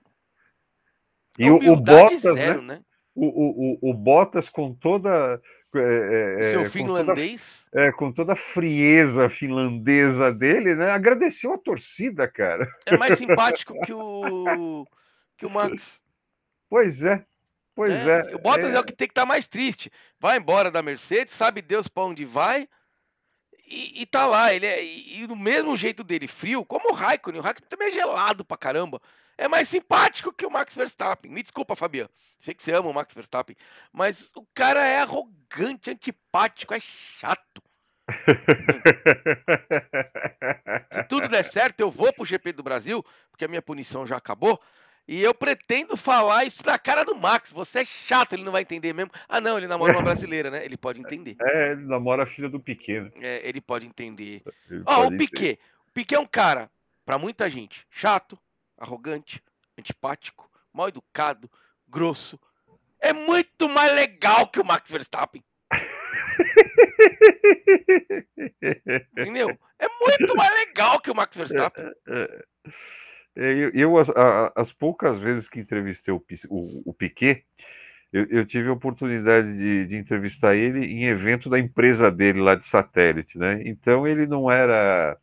[1.38, 2.76] E o, Bottas, zero, né?
[2.76, 2.82] né?
[3.16, 5.40] O, o, o, Bottas com toda
[5.76, 7.66] é, é, Seu finlandês?
[7.66, 10.92] Com toda, é, com toda a frieza finlandesa dele, né?
[10.92, 12.68] Agradeceu a torcida, cara.
[12.86, 14.86] É mais simpático que o,
[15.38, 16.00] que o Max.
[16.70, 17.26] Pois é.
[17.76, 18.32] Pois é.
[18.32, 18.36] é.
[18.36, 18.76] O Bottas é...
[18.76, 18.80] é...
[18.80, 19.92] o que tem que estar tá mais triste.
[20.20, 22.68] Vai embora da Mercedes, sabe Deus para onde vai.
[23.66, 27.40] E, e, tá lá, ele é e, do mesmo jeito dele, frio, como o Raikkonen.
[27.40, 29.02] O Raikkonen também é gelado pra caramba
[29.38, 31.32] é mais simpático que o Max Verstappen.
[31.32, 32.10] Me desculpa, Fabiano.
[32.40, 33.56] Sei que você ama o Max Verstappen,
[33.92, 37.64] mas o cara é arrogante, antipático, é chato.
[40.92, 44.18] Se tudo der certo, eu vou pro GP do Brasil, porque a minha punição já
[44.18, 44.62] acabou.
[45.08, 47.52] E eu pretendo falar isso na cara do Max.
[47.52, 49.12] Você é chato, ele não vai entender mesmo.
[49.28, 50.64] Ah, não, ele namora uma brasileira, né?
[50.64, 51.36] Ele pode entender.
[51.42, 53.02] É, ele namora a filha do Piquet.
[53.02, 53.12] Né?
[53.22, 54.42] É, ele pode entender.
[54.86, 55.60] Ó, o Piquet.
[55.88, 56.72] O Piquet é um cara,
[57.06, 58.40] para muita gente, chato,
[58.78, 59.44] arrogante,
[59.78, 61.52] antipático, mal educado,
[61.88, 62.40] grosso.
[63.00, 65.44] É muito mais legal que o Max Verstappen.
[69.12, 69.50] Entendeu?
[69.78, 71.92] É muito mais legal que o Max Verstappen.
[73.36, 74.10] Eu, eu as,
[74.56, 77.44] as, poucas vezes que entrevistei o, o, o Piquet,
[78.12, 82.54] eu, eu, tive a oportunidade de, de, entrevistar ele em evento da empresa dele lá
[82.54, 83.62] de satélite, né?
[83.66, 85.18] Então ele não era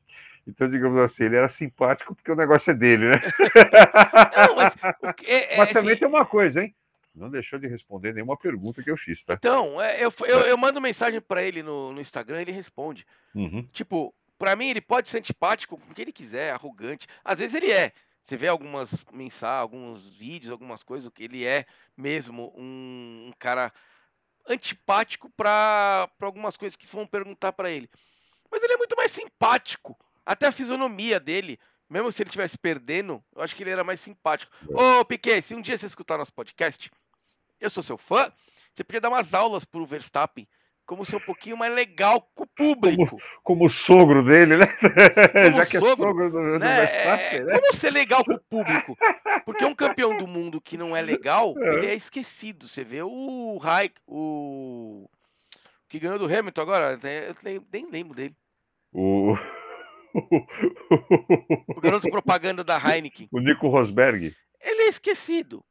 [0.47, 3.21] então, digamos assim, ele era simpático porque o negócio é dele, né?
[4.49, 4.75] Não, mas,
[5.25, 6.01] é, é, mas também assim...
[6.01, 6.75] tem uma coisa, hein?
[7.15, 9.35] Não deixou de responder nenhuma pergunta que eu fiz, tá?
[9.35, 13.07] Então, é, eu, eu, eu mando mensagem para ele no, no Instagram ele responde.
[13.35, 13.67] Uhum.
[13.73, 17.07] Tipo, para mim ele pode ser antipático com quem ele quiser, arrogante.
[17.23, 17.93] Às vezes ele é.
[18.25, 23.71] Você vê algumas mensagens, alguns vídeos, algumas coisas, que ele é mesmo um, um cara
[24.49, 27.91] antipático para algumas coisas que vão perguntar para ele.
[28.51, 33.23] Mas ele é muito mais simpático até a fisionomia dele, mesmo se ele estivesse perdendo,
[33.37, 34.51] eu acho que ele era mais simpático.
[34.69, 36.91] Ô, Piquet, se um dia você escutar nosso podcast,
[37.61, 38.33] eu sou seu fã,
[38.73, 40.49] você podia dar umas aulas pro Verstappen
[40.91, 43.07] como ser um pouquinho mais legal com o público.
[43.07, 44.67] Como, como o sogro dele, né?
[44.67, 46.81] Como Já que é sogro do, do né?
[46.81, 47.53] Verstappen, né?
[47.53, 48.99] Como ser legal com o público?
[49.47, 51.75] Porque um campeão do mundo que não é legal, é.
[51.75, 52.67] ele é esquecido.
[52.67, 55.09] Você vê o Raik, o
[55.89, 56.99] que ganhou do Hamilton agora,
[57.45, 58.35] eu nem lembro dele.
[58.93, 59.37] O
[61.77, 63.29] o garoto propaganda da Heineken.
[63.31, 64.35] O Nico Rosberg.
[64.61, 65.65] Ele é esquecido.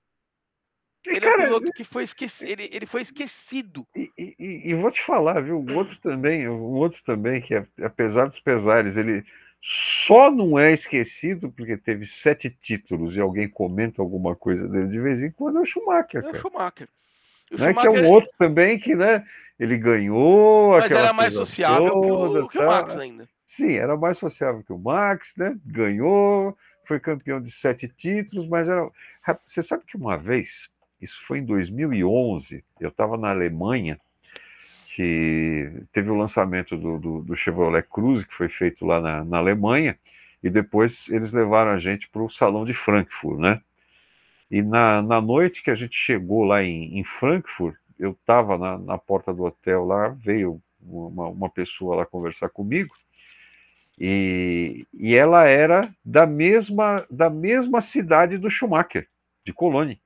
[1.05, 2.49] Ele cara, é um piloto que foi esquecido.
[2.49, 3.88] Ele, ele foi esquecido.
[3.95, 5.59] E, e, e, vou te falar, viu?
[5.59, 9.23] O outro também, o outro também, que é, apesar dos pesares, ele
[9.62, 14.99] só não é esquecido porque teve sete títulos e alguém comenta alguma coisa dele de
[14.99, 16.23] vez em quando é o Schumacher.
[16.23, 16.88] É o Schumacher.
[17.51, 17.67] O né?
[17.69, 17.91] Schumacher...
[17.91, 19.25] Que é um outro também que, né?
[19.59, 20.71] Ele ganhou.
[20.79, 23.27] Mas era mais sociável toda, que, o, que o Max ainda.
[23.45, 25.57] Sim, era mais sociável que o Max, né?
[25.65, 28.89] Ganhou, foi campeão de sete títulos, mas era.
[29.45, 30.69] Você sabe que uma vez,
[31.01, 33.99] isso foi em 2011, eu estava na Alemanha
[34.95, 39.38] que teve o lançamento do, do, do Chevrolet Cruze, que foi feito lá na, na
[39.38, 39.97] Alemanha,
[40.43, 43.62] e depois eles levaram a gente para o Salão de Frankfurt, né?
[44.51, 48.77] E na, na noite que a gente chegou lá em, em Frankfurt, eu estava na,
[48.77, 52.93] na porta do hotel lá, veio uma, uma pessoa lá conversar comigo,
[53.97, 59.07] e, e ela era da mesma, da mesma cidade do Schumacher,
[59.45, 59.97] de Colônia?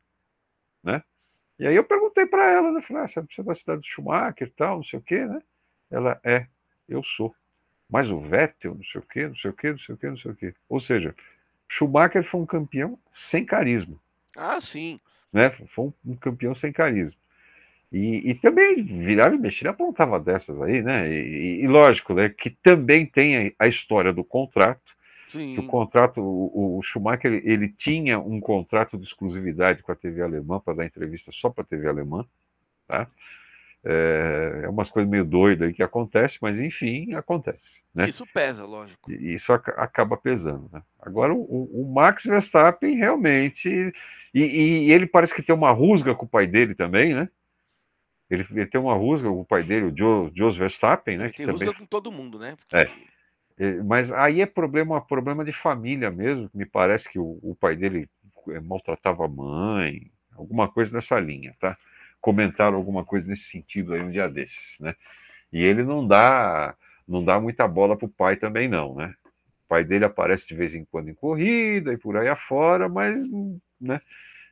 [1.59, 2.81] E aí eu perguntei para ela, né?
[2.81, 5.41] Falei, ah, você é da cidade de Schumacher e tal, não sei o quê, né?
[5.91, 6.47] Ela, é,
[6.87, 7.35] eu sou.
[7.89, 10.09] Mas o Vettel, não sei o quê, não sei o quê, não sei o quê,
[10.09, 10.53] não sei o quê.
[10.67, 11.15] Ou seja,
[11.67, 13.99] Schumacher foi um campeão sem carisma.
[14.35, 14.99] Ah, sim.
[15.31, 15.51] Né?
[15.67, 17.17] Foi um, um campeão sem carisma.
[17.91, 21.07] E, e, também virava e mexia, apontava dessas aí, né?
[21.13, 24.95] E, e, lógico, né, que também tem a, a história do contrato,
[25.33, 25.57] Sim.
[25.57, 30.21] o contrato, o, o Schumacher, ele, ele, tinha um contrato de exclusividade com a TV
[30.21, 32.25] alemã para dar entrevista só para a TV alemã,
[32.87, 33.07] tá?
[33.85, 37.81] É, é umas coisas meio doidas aí que acontece, mas enfim, acontece.
[37.93, 38.07] Né?
[38.07, 39.11] Isso pesa, lógico.
[39.11, 40.69] E isso ac acaba pesando.
[40.71, 40.81] Né?
[41.01, 43.91] Agora, o, o, Max Verstappen realmente.
[44.33, 47.27] E, e, ele parece que tem uma rusga com o pai dele também, né?
[48.29, 51.25] Ele, ele tem uma rusga com o pai dele, o Joe Verstappen, né?
[51.25, 51.79] Ele tem que rusga também...
[51.81, 52.55] com todo mundo, né?
[52.55, 52.77] Porque...
[52.77, 53.12] É.
[53.57, 56.49] É, mas aí é problema, problema de família mesmo.
[56.53, 58.09] Me parece que o, o pai dele
[58.49, 61.77] é, maltratava a mãe, alguma coisa nessa linha, tá?
[62.21, 64.95] Comentaram alguma coisa nesse sentido aí um dia desses, né?
[65.51, 66.75] E ele não dá,
[67.07, 69.13] não dá muita bola pro pai também não, né?
[69.65, 73.27] O pai dele aparece de vez em quando em corrida e por aí afora, mas
[73.79, 74.01] né,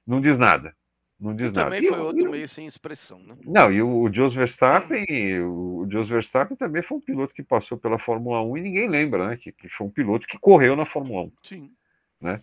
[0.05, 0.75] não diz nada.
[1.21, 1.69] Não diz nada.
[1.69, 3.37] Também foi e, outro e, meio sem expressão, né?
[3.45, 5.05] Não, e o, o Jos Verstappen,
[5.43, 9.27] o Jos Verstappen também foi um piloto que passou pela Fórmula 1 e ninguém lembra,
[9.27, 9.37] né?
[9.37, 11.31] Que, que foi um piloto que correu na Fórmula 1.
[11.43, 11.71] Sim.
[12.19, 12.41] Né?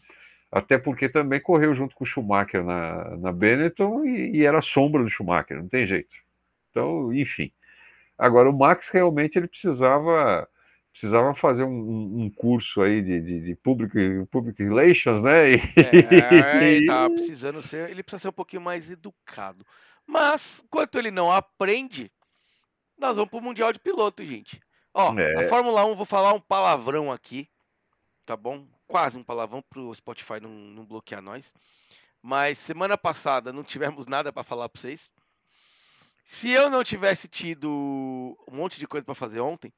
[0.51, 5.03] Até porque também correu junto com o Schumacher na, na Benetton e, e era sombra
[5.03, 6.15] do Schumacher, não tem jeito.
[6.71, 7.51] Então, enfim.
[8.17, 10.49] Agora, o Max realmente ele precisava
[10.99, 15.53] precisava fazer um, um curso aí de, de, de, public, public relations, né?
[15.53, 15.55] E...
[15.77, 19.65] É, ele tava precisando ser, ele precisa ser um pouquinho mais educado.
[20.05, 22.11] Mas, enquanto ele não aprende,
[22.99, 24.61] nós vamos pro Mundial de Piloto, gente.
[24.93, 25.45] Ó, é.
[25.45, 27.49] a Fórmula 1, vou falar um palavrão aqui,
[28.27, 28.67] tá bom?
[28.89, 31.55] Quase um palavrão pro Spotify não, não bloquear nós.
[32.21, 35.13] Mas semana passada não tivemos nada para falar para vocês.
[36.25, 37.71] Se eu não tivesse tido
[38.49, 39.73] um monte de coisa para fazer ontem,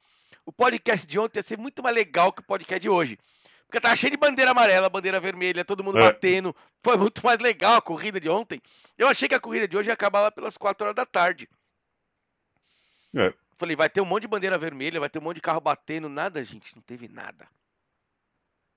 [0.44, 3.18] o podcast de ontem ia ser muito mais legal que o podcast de hoje.
[3.66, 6.02] Porque tava cheio de bandeira amarela, bandeira vermelha, todo mundo é.
[6.02, 6.54] batendo.
[6.82, 8.60] Foi muito mais legal a corrida de ontem.
[8.98, 11.48] Eu achei que a corrida de hoje ia acabar lá pelas 4 horas da tarde.
[13.14, 13.32] É.
[13.56, 16.08] Falei, vai ter um monte de bandeira vermelha, vai ter um monte de carro batendo.
[16.08, 17.46] Nada, gente, não teve nada.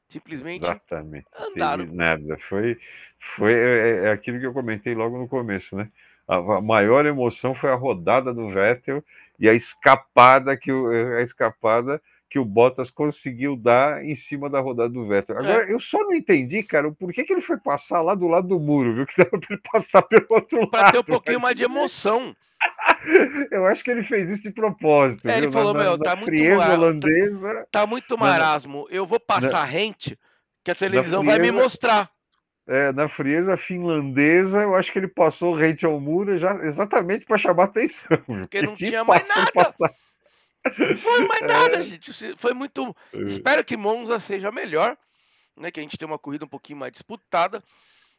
[0.09, 1.25] Simplesmente Exatamente.
[1.39, 1.85] andaram.
[1.85, 2.37] Teve nada.
[2.37, 2.77] Foi,
[3.17, 5.89] foi é, é, aquilo que eu comentei logo no começo, né?
[6.27, 9.03] A, maior emoção foi a rodada do Vettel
[9.39, 12.01] e a escapada que o, a escapada
[12.33, 15.37] que o Bottas conseguiu dar em cima da rodada do Vettel.
[15.37, 15.71] Agora, é.
[15.71, 18.59] eu só não entendi, cara, por que, que ele foi passar lá do lado do
[18.59, 19.05] muro, viu?
[19.13, 20.71] Que dava para ele passar pelo outro lado.
[20.71, 22.35] Para ter um pouquinho mais de emoção.
[23.51, 25.29] Eu acho que ele fez isso de propósito.
[25.29, 27.53] É, ele falou, na, meu, tá muito holandesa.
[27.71, 28.87] Tá, tá muito marasmo.
[28.89, 30.17] Eu vou passar na, rente
[30.63, 32.09] que a televisão frieza, vai me mostrar.
[32.65, 37.37] É, na frieza finlandesa, eu acho que ele passou rente ao muro já, exatamente para
[37.37, 38.17] chamar atenção.
[38.25, 39.51] Porque não tinha mais nada.
[40.77, 41.81] Não foi mais nada, é.
[41.81, 42.11] gente.
[42.37, 42.95] Foi muito.
[43.13, 43.17] É.
[43.23, 44.97] Espero que Monza seja melhor,
[45.57, 45.71] né?
[45.71, 47.61] Que a gente tenha uma corrida um pouquinho mais disputada.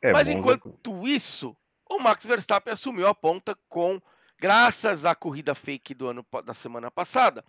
[0.03, 0.39] É, Mas Monza...
[0.39, 1.57] enquanto isso,
[1.89, 4.01] o Max Verstappen assumiu a ponta com,
[4.39, 7.43] graças à corrida fake do ano da semana passada,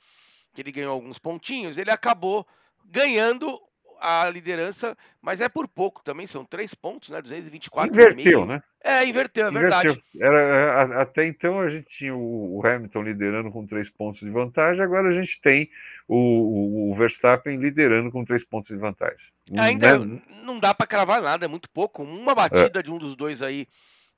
[0.53, 2.47] que ele ganhou alguns pontinhos, ele acabou
[2.85, 3.59] ganhando
[3.99, 7.21] a liderança, mas é por pouco também, são três pontos, né?
[7.21, 7.93] 224.
[7.93, 8.61] Inverteu, né?
[8.83, 9.93] É, inverteu, é inverteu.
[9.93, 10.03] verdade.
[10.19, 14.83] Era, é, até então a gente tinha o Hamilton liderando com três pontos de vantagem,
[14.83, 15.69] agora a gente tem
[16.07, 19.27] o, o Verstappen liderando com três pontos de vantagem.
[19.57, 22.03] Ainda não, não dá para cravar nada, é muito pouco.
[22.03, 22.83] Uma batida é.
[22.83, 23.67] de um dos dois aí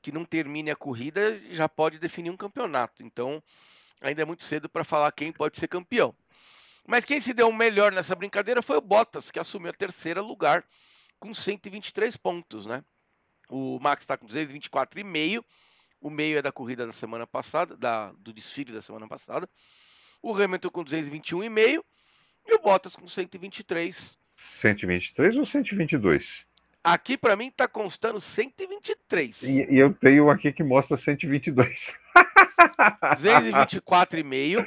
[0.01, 3.03] que não termine a corrida já pode definir um campeonato.
[3.03, 3.41] Então,
[4.01, 6.13] ainda é muito cedo para falar quem pode ser campeão.
[6.87, 10.63] Mas quem se deu melhor nessa brincadeira foi o Bottas, que assumiu a terceira lugar
[11.19, 12.81] com 123 pontos, né?
[13.49, 15.43] O Max está com 224,5.
[15.99, 19.49] O meio é da corrida da semana passada, da, do desfile da semana passada.
[20.21, 21.83] O Hamilton com 221,5.
[22.47, 24.17] E o Bottas com 123.
[24.37, 26.45] 123 ou 122?
[26.83, 29.43] Aqui para mim tá constando 123.
[29.43, 31.93] E, e eu tenho aqui que mostra 122.
[33.17, 34.65] 224,5.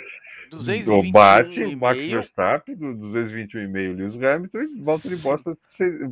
[0.51, 5.57] 221 o bate, Max Verstappen, do 221,5 Lewis Hamilton e Valtteri Bottas,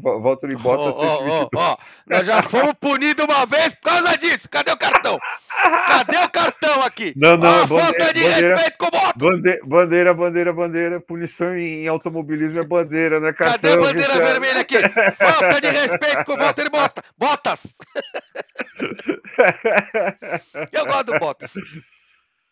[0.00, 4.48] Valtteri Bottas oh, oh, oh, Nós já fomos punidos uma vez por causa disso.
[4.48, 5.18] Cadê o cartão?
[5.86, 7.12] Cadê o cartão aqui?
[7.16, 9.14] Não, não, ah, bandeira, falta de bandeira, respeito com o Bottas.
[9.16, 11.00] Bandeira, bandeira, bandeira, bandeira.
[11.00, 13.58] Punição em automobilismo é bandeira, né, cartão?
[13.60, 14.76] Cadê a bandeira vermelha aqui?
[15.16, 17.04] Falta de respeito com o Valtteri Bottas.
[17.18, 17.66] Bottas!
[20.72, 21.52] Eu gosto do Bottas.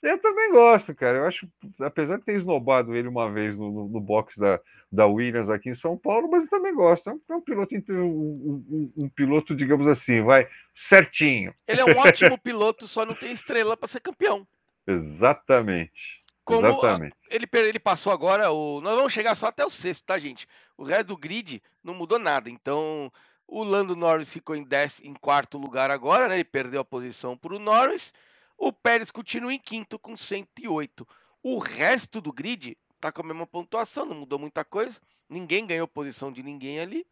[0.03, 1.19] Eu também gosto, cara.
[1.19, 1.49] Eu acho,
[1.81, 5.71] apesar de ter esnobado ele uma vez no, no, no box da, da Williams aqui
[5.71, 7.11] em São Paulo, mas eu também gosto.
[7.11, 11.55] É um, é um piloto, um, um, um, piloto, digamos assim, vai certinho.
[11.67, 14.47] Ele é um ótimo piloto, só não tem estrela para ser campeão.
[14.87, 16.25] Exatamente.
[16.45, 17.17] Como Exatamente.
[17.29, 20.47] Ele, ele passou agora, o, nós vamos chegar só até o sexto, tá, gente?
[20.79, 22.49] O resto do grid não mudou nada.
[22.49, 23.11] Então,
[23.49, 26.37] o Lando Norris ficou em, dez, em quarto lugar agora, né?
[26.37, 28.13] Ele perdeu a posição para o Norris.
[28.57, 31.07] O Pérez continua em quinto com 108.
[31.43, 35.01] O resto do grid está com a mesma pontuação, não mudou muita coisa.
[35.29, 37.07] Ninguém ganhou posição de ninguém ali.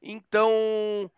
[0.00, 1.10] Então,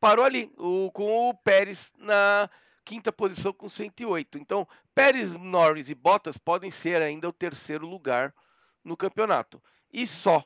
[0.00, 2.48] parou ali, o, com o Pérez na
[2.84, 4.38] quinta posição com 108.
[4.38, 8.34] Então, Pérez, Norris e Bottas podem ser ainda o terceiro lugar
[8.82, 9.62] no campeonato.
[9.92, 10.44] E só,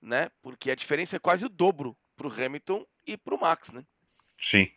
[0.00, 0.30] né?
[0.40, 3.84] Porque a diferença é quase o dobro para o Hamilton e para o Max, né?
[4.40, 4.70] Sim.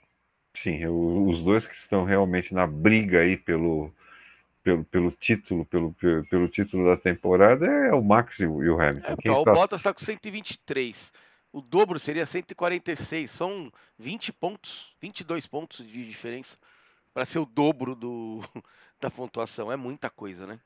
[0.55, 3.91] Sim, os dois que estão realmente na briga aí pelo,
[4.63, 9.13] pelo, pelo título, pelo, pelo título da temporada é o Max e o Hamilton.
[9.13, 9.39] É, tá...
[9.39, 11.11] O Bottas está com 123.
[11.51, 13.29] O dobro seria 146.
[13.29, 16.57] São 20 pontos, 22 pontos de diferença
[17.13, 18.41] para ser o dobro do,
[18.99, 19.71] da pontuação.
[19.71, 20.59] É muita coisa, né?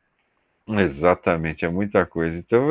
[0.67, 2.37] Exatamente, é muita coisa.
[2.37, 2.69] Então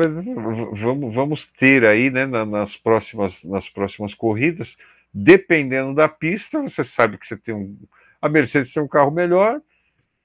[0.73, 4.77] vamos, vamos ter aí né, nas, próximas, nas próximas corridas
[5.13, 7.77] dependendo da pista, você sabe que você tem um.
[8.21, 9.61] A Mercedes tem um carro melhor,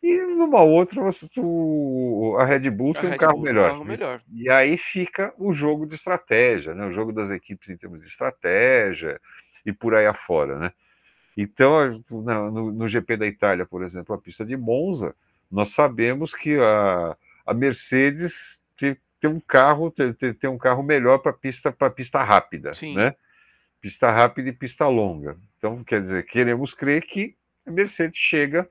[0.02, 3.70] e numa outra você, tu, a Red Bull a tem Red um carro, Bull, melhor.
[3.70, 4.20] carro melhor.
[4.30, 6.84] E aí fica o jogo de estratégia, né?
[6.86, 9.18] O jogo das equipes em termos de estratégia
[9.64, 10.72] e por aí afora, né?
[11.34, 15.14] Então, no, no GP da Itália, por exemplo, a pista de Monza,
[15.50, 17.16] nós sabemos que a,
[17.46, 22.22] a Mercedes tem, tem um carro tem, tem um carro melhor para pista para pista
[22.22, 22.94] rápida, Sim.
[22.94, 23.14] né?
[23.84, 25.38] Pista rápida e pista longa.
[25.58, 28.66] Então, quer dizer, queremos crer que a Mercedes chega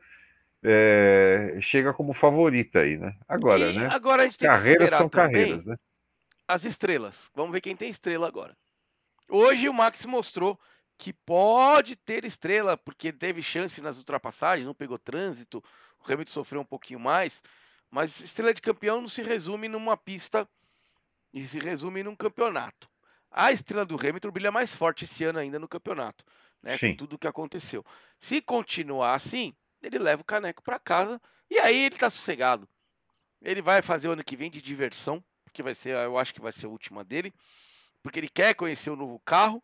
[0.64, 3.16] é, chega como favorita aí, né?
[3.30, 3.90] Agora, e né?
[3.92, 5.76] Agora a gente tem carreiras são carreiras, né?
[6.48, 7.30] As estrelas.
[7.36, 8.58] Vamos ver quem tem estrela agora.
[9.30, 10.60] Hoje o Max mostrou
[10.98, 15.64] que pode ter estrela, porque teve chance nas ultrapassagens, não pegou trânsito,
[16.00, 17.40] o Hamilton sofreu um pouquinho mais,
[17.92, 20.50] mas estrela de campeão não se resume numa pista
[21.32, 22.92] e se resume num campeonato
[23.34, 26.24] a estrela do Hamilton brilha mais forte esse ano ainda no campeonato,
[26.62, 26.78] né?
[26.78, 26.92] Sim.
[26.92, 27.84] Com tudo o que aconteceu.
[28.20, 31.20] Se continuar assim, ele leva o caneco para casa
[31.50, 32.70] e aí ele tá sossegado.
[33.42, 36.42] Ele vai fazer o ano que vem de diversão, porque vai ser, eu acho que
[36.42, 37.34] vai ser a última dele,
[38.02, 39.62] porque ele quer conhecer o novo carro,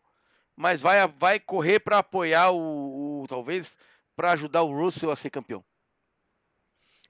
[0.56, 3.78] mas vai, vai correr para apoiar o, o talvez
[4.14, 5.64] para ajudar o Russell a ser campeão.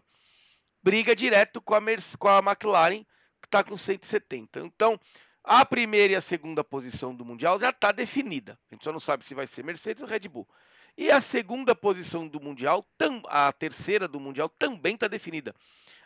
[0.85, 3.03] briga direto com a, Mercedes, com a McLaren,
[3.41, 4.59] que está com 170.
[4.59, 4.99] Então,
[5.43, 8.55] a primeira e a segunda posição do Mundial já está definida.
[8.69, 10.47] A gente só não sabe se vai ser Mercedes ou Red Bull.
[10.95, 12.87] E a segunda posição do Mundial,
[13.27, 15.55] a terceira do Mundial, também está definida.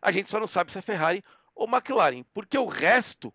[0.02, 1.22] A gente só não sabe se é Ferrari
[1.54, 3.34] ou McLaren, porque o resto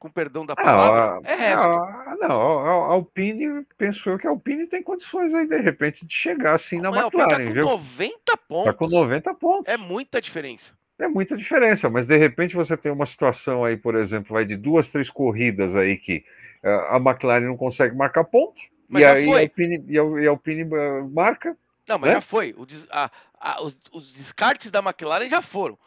[0.00, 1.66] com perdão da palavra, é resto.
[1.66, 6.14] Não, não, a Alpine, penso eu que a Alpine tem condições aí, de repente, de
[6.14, 7.28] chegar assim na McLaren.
[7.28, 7.64] Tá com viu?
[7.66, 8.64] 90 pontos.
[8.64, 9.72] Tá com 90 pontos.
[9.72, 10.74] É muita diferença.
[10.98, 14.56] É muita diferença, mas de repente você tem uma situação aí, por exemplo, vai de
[14.56, 16.24] duas, três corridas aí que
[16.64, 20.26] uh, a McLaren não consegue marcar pontos, mas e aí a Alpine, e a, e
[20.26, 21.56] a Alpine uh, marca.
[21.86, 22.14] Não, mas né?
[22.16, 22.54] já foi.
[22.56, 25.78] O, a, a, os, os descartes da McLaren já foram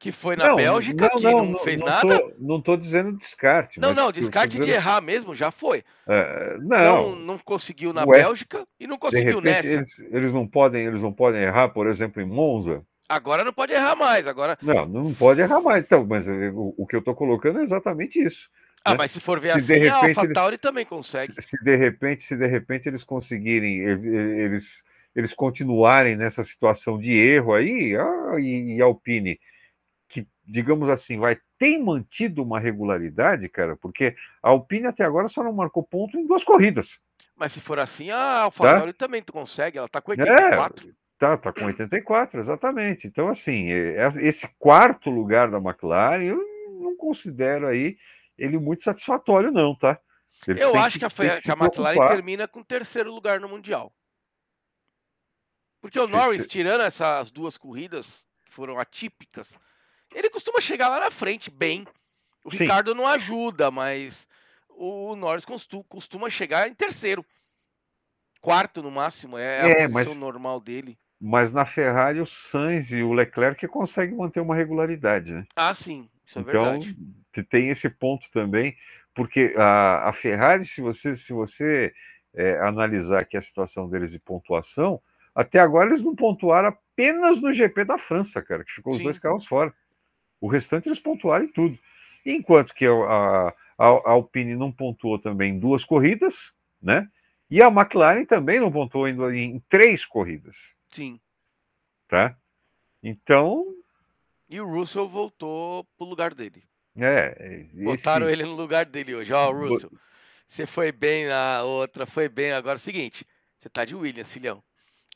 [0.00, 2.18] que foi na não, Bélgica, não, que não, não fez nada.
[2.18, 3.78] Tô, não estou dizendo descarte.
[3.78, 4.64] Não, não, descarte dizendo...
[4.64, 5.84] de errar mesmo, já foi.
[6.08, 9.68] É, não, não, conseguiu na Ué, Bélgica e não conseguiu nessa.
[9.68, 12.82] Eles, eles, não podem, eles não podem errar, por exemplo, em Monza.
[13.06, 14.26] Agora não pode errar mais.
[14.26, 14.56] Agora.
[14.62, 15.84] Não, não pode errar mais.
[15.84, 18.48] Então, mas o, o que eu estou colocando é exatamente isso.
[18.82, 18.96] Ah, né?
[19.00, 21.34] mas se for ver se assim, de repente, a AlphaTauri eles, também consegue.
[21.38, 24.82] Se, se, de repente, se de repente eles conseguirem, eles,
[25.14, 29.38] eles continuarem nessa situação de erro aí, ah, e, e Alpine,
[30.50, 35.52] digamos assim, vai ter mantido uma regularidade, cara, porque a Alpine até agora só não
[35.52, 36.98] marcou ponto em duas corridas.
[37.36, 39.06] Mas se for assim, a AlphaTauri tá?
[39.06, 40.88] também consegue, ela tá com 84.
[40.88, 43.06] É, Tá, tá com 84, exatamente.
[43.06, 46.42] Então, assim, é, é, esse quarto lugar da McLaren, eu
[46.80, 47.98] não considero aí
[48.38, 50.00] ele muito satisfatório, não, tá?
[50.48, 53.92] Eles eu acho que, que, a, que a McLaren termina com terceiro lugar no Mundial.
[55.82, 59.52] Porque o Norris, tirando essas duas corridas que foram atípicas,
[60.14, 61.86] ele costuma chegar lá na frente bem.
[62.44, 62.58] O Sim.
[62.58, 64.26] Ricardo não ajuda, mas
[64.68, 65.44] o Norris
[65.88, 67.24] costuma chegar em terceiro.
[68.40, 70.20] Quarto no máximo, é a é, posição mas...
[70.20, 70.98] normal dele.
[71.20, 75.46] Mas na Ferrari, o Sainz e o Leclerc conseguem manter uma regularidade, né?
[75.54, 76.96] Ah, sim, isso é então, verdade.
[77.50, 78.74] tem esse ponto também,
[79.14, 81.92] porque a, a Ferrari, se você, se você
[82.34, 84.98] é, analisar aqui a situação deles de pontuação,
[85.34, 88.98] até agora eles não pontuaram apenas no GP da França, cara, que ficou sim.
[88.98, 89.74] os dois carros fora.
[90.40, 91.78] O restante eles pontuaram em tudo.
[92.24, 97.08] Enquanto que a, a, a Alpine não pontuou também em duas corridas, né?
[97.50, 100.74] E a McLaren também não pontuou em, em três corridas.
[100.88, 101.20] Sim.
[102.06, 102.36] Tá?
[103.02, 103.66] Então.
[104.48, 106.62] E o Russell voltou pro lugar dele.
[106.96, 107.62] É.
[107.62, 107.84] Esse...
[107.84, 109.32] Botaram ele no lugar dele hoje.
[109.32, 109.90] Ó, oh, Russell.
[110.46, 112.52] Você foi bem na outra, foi bem.
[112.52, 113.26] Agora é o seguinte:
[113.56, 114.62] você tá de Williams, filhão.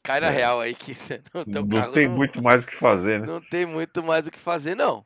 [0.02, 0.30] Cai na é.
[0.30, 0.94] real aí que
[1.46, 3.26] não, não tem não, muito mais o que fazer, né?
[3.26, 5.04] Não tem muito mais o que fazer, não.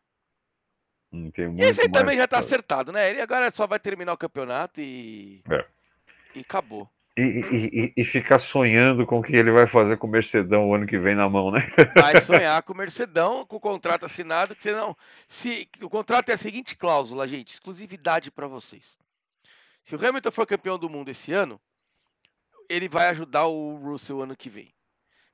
[1.10, 3.08] Muito e esse aí também já tá acertado, né?
[3.08, 5.42] Ele agora só vai terminar o campeonato e.
[5.50, 5.64] É.
[6.34, 6.88] E acabou
[7.18, 10.74] e, e, e, ficar sonhando com o que ele vai fazer com o Mercedão o
[10.74, 11.68] ano que vem na mão, né?
[11.96, 14.96] Vai sonhar com o Mercedão, com o contrato assinado, que senão.
[15.26, 19.00] Se, o contrato é a seguinte cláusula, gente, exclusividade para vocês.
[19.82, 21.60] Se o Hamilton for campeão do mundo esse ano,
[22.68, 24.72] ele vai ajudar o Russell ano que vem.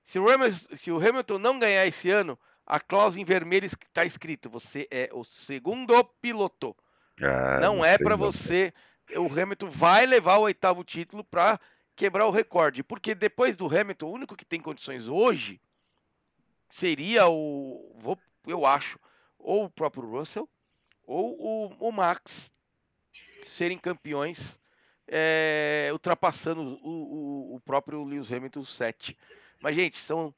[0.07, 4.05] Se o, Hamilton, se o Hamilton não ganhar esse ano, a cláusula em vermelho está
[4.05, 6.77] escrito: você é o segundo piloto.
[7.21, 8.73] Ah, não, não é para você.
[9.17, 11.61] O Hamilton vai levar o oitavo título para
[11.95, 12.83] quebrar o recorde.
[12.83, 15.61] Porque depois do Hamilton, o único que tem condições hoje
[16.71, 17.95] seria o.
[17.99, 18.99] Vou, eu acho,
[19.39, 20.49] ou o próprio Russell,
[21.07, 22.53] ou o, o Max
[23.43, 24.59] serem campeões,
[25.07, 29.17] é, ultrapassando o, o, o, próprio Lewis Hamilton 7.
[29.61, 30.35] Mas, gente, são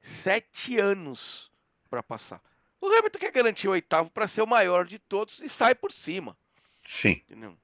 [0.00, 1.50] sete anos
[1.94, 2.42] para passar.
[2.80, 5.92] O Hamilton quer garantir o oitavo para ser o maior de todos e sai por
[5.92, 6.36] cima.
[6.86, 7.12] Sim.
[7.12, 7.56] Entendeu?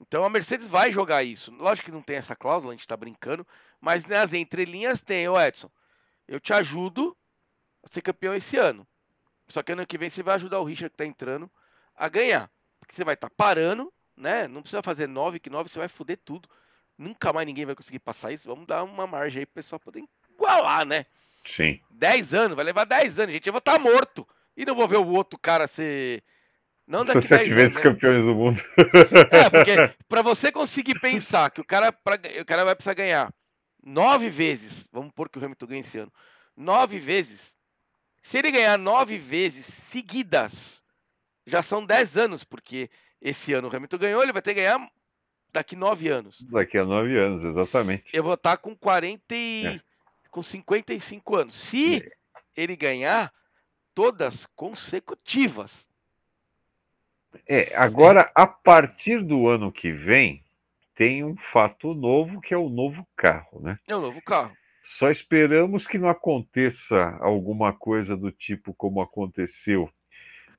[0.00, 1.52] Então a Mercedes vai jogar isso.
[1.52, 3.46] Lógico que não tem essa cláusula, a gente está brincando,
[3.80, 5.70] mas nas entrelinhas tem, ô Edson,
[6.26, 7.16] eu te ajudo
[7.82, 8.86] a ser campeão esse ano.
[9.48, 11.50] Só que ano que vem você vai ajudar o Richard que está entrando
[11.94, 12.50] a ganhar.
[12.80, 14.48] Porque você vai estar tá parando, né?
[14.48, 16.48] Não precisa fazer 9, que 9 você vai foder tudo.
[16.98, 18.48] Nunca mais ninguém vai conseguir passar isso.
[18.48, 21.06] Vamos dar uma margem aí pro pessoal poder igualar, né?
[21.46, 21.80] Sim.
[21.90, 23.46] 10 anos, vai levar 10 anos, gente.
[23.46, 24.26] Eu vou estar tá morto.
[24.56, 26.22] E não vou ver o outro cara ser
[26.86, 27.82] não daqui Se sete vezes né?
[27.82, 28.62] campeões do mundo.
[29.32, 33.34] É, porque para você conseguir pensar que o cara, pra, o cara vai precisar ganhar
[33.84, 36.12] nove vezes, vamos pôr que o Hamilton ganhe esse ano,
[36.56, 37.54] nove vezes,
[38.22, 40.80] se ele ganhar nove vezes seguidas,
[41.44, 42.88] já são dez anos, porque
[43.20, 44.88] esse ano o Hamilton ganhou, ele vai ter que ganhar
[45.52, 46.44] daqui nove anos.
[46.50, 48.04] Daqui a nove anos, exatamente.
[48.12, 49.66] Eu vou estar com 40 e...
[49.66, 49.80] É.
[50.36, 51.54] com 55 anos.
[51.54, 52.10] Se é.
[52.54, 53.32] ele ganhar
[53.94, 55.88] todas consecutivas,
[57.48, 60.44] é, agora, a partir do ano que vem,
[60.94, 63.78] tem um fato novo que é o novo carro, né?
[63.86, 64.54] É o novo carro.
[64.82, 69.90] Só esperamos que não aconteça alguma coisa do tipo como aconteceu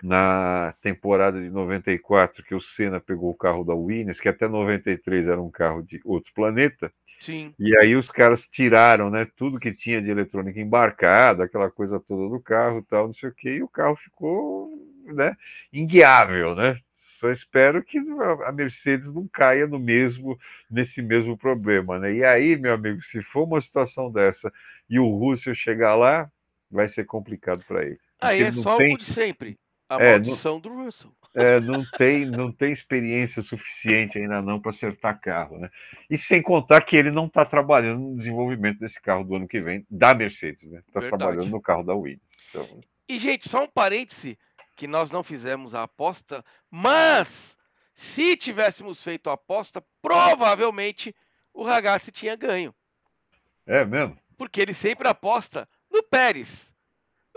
[0.02, 5.28] na temporada de 94, que o Senna pegou o carro da Williams, que até 93
[5.28, 6.92] era um carro de outro planeta.
[7.20, 7.54] Sim.
[7.60, 12.30] E aí os caras tiraram, né, tudo que tinha de eletrônica embarcada, aquela coisa toda
[12.30, 14.72] do carro, tal, não sei o quê, e o carro ficou
[15.06, 15.36] né,
[15.72, 16.78] inguiável, né?
[17.20, 17.98] Só espero que
[18.46, 20.38] a Mercedes não caia no mesmo
[20.70, 22.14] nesse mesmo problema, né?
[22.14, 24.54] E aí, meu amigo, se for uma situação dessa
[24.88, 26.32] e o Russell chegar lá,
[26.70, 28.00] vai ser complicado para ele.
[28.22, 28.94] Aí é só tem...
[28.94, 29.58] o de sempre.
[29.90, 30.60] A é, maldição não...
[30.60, 31.14] do Russell.
[31.34, 35.70] É, não tem, não tem experiência suficiente ainda não para acertar carro, né?
[36.10, 39.62] E sem contar que ele não está trabalhando no desenvolvimento desse carro do ano que
[39.62, 40.82] vem da Mercedes, né?
[40.88, 42.24] Está trabalhando no carro da Williams.
[42.50, 42.82] Então...
[43.08, 44.38] E gente, só um parêntese
[44.76, 47.56] que nós não fizemos a aposta, mas
[47.94, 51.16] se tivéssemos feito a aposta, provavelmente
[51.54, 52.74] o Ragazzi tinha ganho.
[53.66, 54.18] É mesmo?
[54.38, 56.72] Porque ele sempre aposta no Pérez.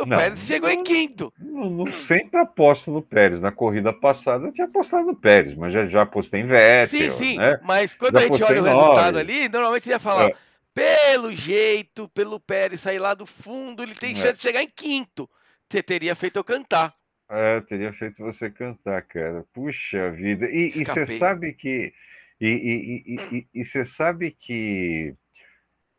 [0.00, 1.32] O não, Pérez chegou não, em quinto.
[1.38, 3.38] Não, não, sempre aposto no Pérez.
[3.38, 7.10] Na corrida passada eu tinha apostado no Pérez, mas já, já apostei em Vettel.
[7.10, 7.38] Sim, sim.
[7.38, 7.60] Né?
[7.62, 10.36] Mas quando já a gente olha o resultado ali, normalmente você ia falar: é.
[10.72, 14.14] pelo jeito, pelo Pérez sair lá do fundo, ele tem é.
[14.14, 15.28] chance de chegar em quinto.
[15.68, 16.94] Você teria feito eu cantar.
[17.28, 19.44] É, teria feito você cantar, cara.
[19.52, 20.50] Puxa vida.
[20.50, 21.92] E você sabe que.
[22.40, 25.14] E você sabe que.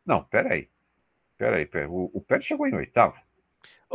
[0.04, 0.68] Não, peraí.
[1.38, 1.86] Peraí, peraí.
[1.86, 3.16] O, o Pérez chegou em oitavo.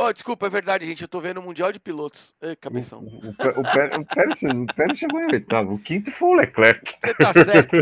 [0.00, 1.02] Oh, desculpa, é verdade, gente.
[1.02, 2.32] Eu tô vendo o Mundial de Pilotos.
[2.40, 3.00] Ei, cabeção.
[3.00, 5.74] O, o, o, Pérez, o, Pérez, chegou em oitavo.
[5.74, 6.94] O quinto foi o Leclerc.
[7.02, 7.76] Você tá certo.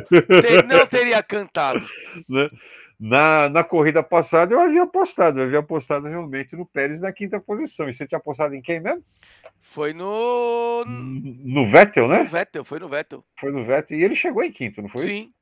[0.67, 1.87] Não teria cantado.
[2.27, 2.49] Né?
[2.99, 7.39] Na, na corrida passada eu havia apostado, eu havia apostado realmente no Pérez na quinta
[7.39, 7.87] posição.
[7.87, 9.05] E você tinha apostado em quem mesmo?
[9.61, 10.87] Foi no.
[10.87, 12.23] No Vettel, né?
[12.23, 13.23] No Vettel, foi no Vettel.
[13.39, 13.99] Foi no Vettel.
[13.99, 15.03] E ele chegou em quinto, não foi?
[15.03, 15.21] Sim.
[15.21, 15.36] Isso?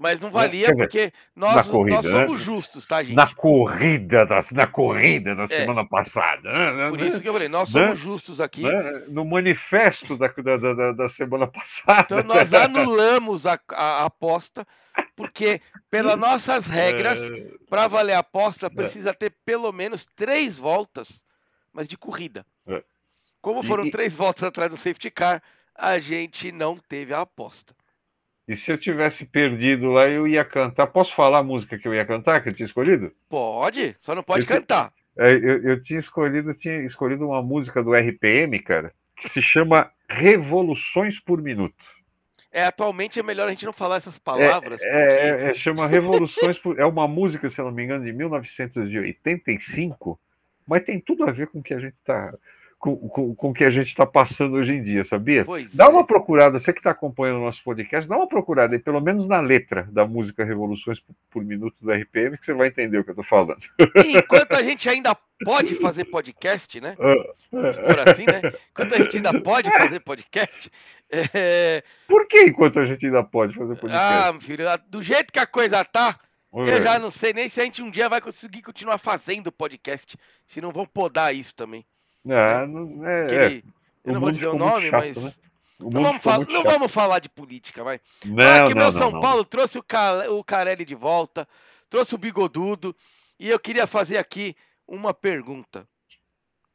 [0.00, 2.46] Mas não valia dizer, porque nós, corrida, nós somos né?
[2.46, 3.14] justos, tá, gente?
[3.14, 5.46] Na corrida da, na corrida da é.
[5.46, 6.50] semana passada.
[6.72, 6.88] Né?
[6.88, 7.82] Por isso que eu falei, nós né?
[7.82, 8.62] somos justos aqui.
[8.62, 9.04] Né?
[9.08, 12.18] No manifesto da, da, da, da, semana passada.
[12.18, 14.66] Então nós anulamos a, a aposta,
[15.14, 17.50] porque pelas nossas regras, é...
[17.68, 18.70] para valer a aposta, é.
[18.70, 21.20] precisa ter pelo menos três voltas,
[21.74, 22.46] mas de corrida.
[22.66, 22.82] É.
[23.42, 23.90] Como foram e...
[23.90, 25.42] três voltas atrás do safety car,
[25.74, 27.74] a gente não teve a aposta.
[28.48, 30.88] E se eu tivesse perdido lá, eu ia cantar.
[30.88, 33.12] Posso falar a música que eu ia cantar, que eu tinha escolhido?
[33.28, 34.92] Pode, só não pode eu cantar.
[35.16, 39.90] É, eu, eu, tinha escolhido, tinha escolhido uma música do RPM, cara, que se chama
[40.08, 41.84] Revoluções por Minuto.
[42.52, 44.82] É, atualmente é melhor a gente não falar essas palavras.
[44.82, 45.46] É, porque...
[45.46, 46.76] é, é chama Revoluções por.
[46.78, 50.20] É uma música, se eu não me engano, de 1985,
[50.66, 52.34] mas tem tudo a ver com o que a gente está
[52.80, 55.44] com, com, com o que a gente está passando hoje em dia, sabia?
[55.44, 55.88] Pois dá é.
[55.88, 59.26] uma procurada, você que está acompanhando o nosso podcast, dá uma procurada aí, pelo menos
[59.26, 63.04] na letra da música Revoluções por, por Minuto do RPM, que você vai entender o
[63.04, 63.60] que eu estou falando.
[64.06, 65.14] enquanto a gente ainda
[65.44, 66.96] pode fazer podcast, né?
[67.52, 68.50] Vamos por assim, né?
[68.70, 70.70] Enquanto a gente ainda pode fazer podcast.
[71.10, 71.82] É...
[72.08, 74.28] Por que enquanto a gente ainda pode fazer podcast?
[74.28, 76.18] Ah, meu filho, do jeito que a coisa tá.
[76.52, 80.16] Eu já não sei nem se a gente um dia vai conseguir continuar fazendo podcast,
[80.46, 81.84] se não vão podar isso também.
[82.26, 83.62] É, não, é, Aquele, é.
[84.04, 85.16] Eu não vou dizer o nome, chato, mas.
[85.16, 85.34] Né?
[85.78, 88.00] Não vamos, falar, não vamos, falar, de política, vai.
[88.24, 91.48] Não, ah, que não, meu São Paulo trouxe o, Cal, o Carelli de volta,
[91.88, 92.94] trouxe o Bigodudo,
[93.38, 94.54] e eu queria fazer aqui
[94.86, 95.88] uma pergunta.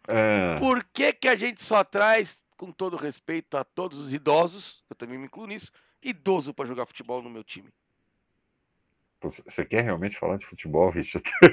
[0.08, 0.58] É...
[0.58, 4.96] Por que, que a gente só traz, com todo respeito a todos os idosos, eu
[4.96, 5.72] também me incluo nisso,
[6.02, 7.70] idoso para jogar futebol no meu time?
[9.22, 11.28] Você quer realmente falar de futebol, Richard?
[11.42, 11.48] Pô,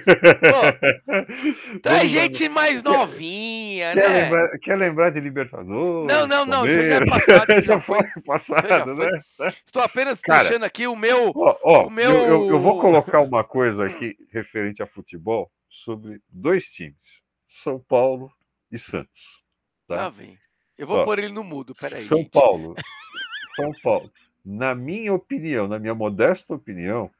[2.06, 4.02] gente mais novinha, quer, né?
[4.02, 6.12] Quer lembrar, quer lembrar de Libertadores?
[6.12, 7.46] Não, não, não, isso já é passado.
[7.54, 8.94] já, já foi passado, já foi.
[8.94, 9.22] né?
[9.64, 11.32] Estou apenas Cara, deixando aqui o meu.
[11.34, 12.10] Ó, ó, o meu...
[12.10, 17.78] Eu, eu, eu, vou colocar uma coisa aqui referente a futebol sobre dois times: São
[17.78, 18.30] Paulo
[18.70, 19.40] e Santos.
[19.88, 20.38] Tá, ah, vem.
[20.76, 22.04] Eu vou ó, pôr ele no mudo, peraí.
[22.04, 22.30] São gente.
[22.30, 22.74] Paulo.
[23.56, 24.10] São Paulo.
[24.44, 27.10] Na minha opinião, na minha modesta opinião,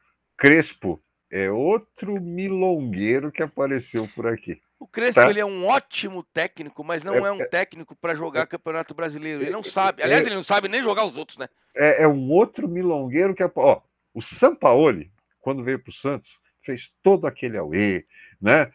[0.42, 4.60] Crespo é outro milongueiro que apareceu por aqui.
[4.76, 5.30] O Crespo tá?
[5.30, 8.46] ele é um ótimo técnico, mas não é, é um é, técnico para jogar é,
[8.46, 9.40] Campeonato Brasileiro.
[9.40, 10.02] Ele não sabe.
[10.02, 11.48] Aliás, ele não sabe nem jogar os outros, né?
[11.76, 13.44] É, é um outro milongueiro que.
[13.54, 13.82] Ó,
[14.12, 18.04] o Sampaoli, quando veio para o Santos, fez todo aquele auê,
[18.40, 18.72] né?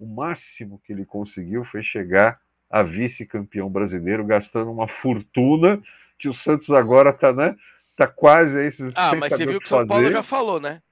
[0.00, 5.80] O máximo que ele conseguiu foi chegar a vice-campeão brasileiro, gastando uma fortuna
[6.18, 7.54] que o Santos agora está, né?
[8.00, 8.68] Tá quase aí.
[8.96, 10.82] Ah, mas você viu que o São Paulo já falou, né?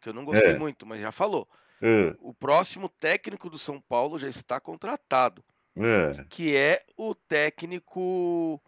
[0.00, 0.58] Que eu não gostei é.
[0.58, 1.48] muito, mas já falou.
[1.80, 2.14] É.
[2.20, 5.44] O próximo técnico do São Paulo já está contratado.
[5.76, 6.24] É.
[6.28, 8.60] Que é o técnico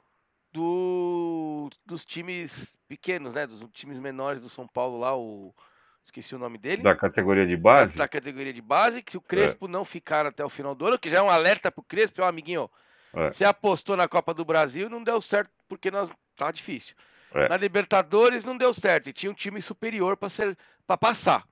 [0.53, 3.47] do, dos times pequenos, né?
[3.47, 5.55] Dos times menores do São Paulo lá, o.
[6.05, 6.82] Esqueci o nome dele.
[6.82, 7.97] Da categoria de base?
[7.97, 9.68] Da, categoria de base, que se o Crespo é.
[9.68, 12.26] não ficar até o final do ano, que já é um alerta pro Crespo, ó,
[12.26, 12.68] amiguinho,
[13.12, 13.30] é.
[13.30, 16.97] você apostou na Copa do Brasil não deu certo porque nós tá difícil.
[17.35, 17.49] É.
[17.49, 20.57] Na Libertadores não deu certo e tinha um time superior para ser
[20.87, 21.45] para passar.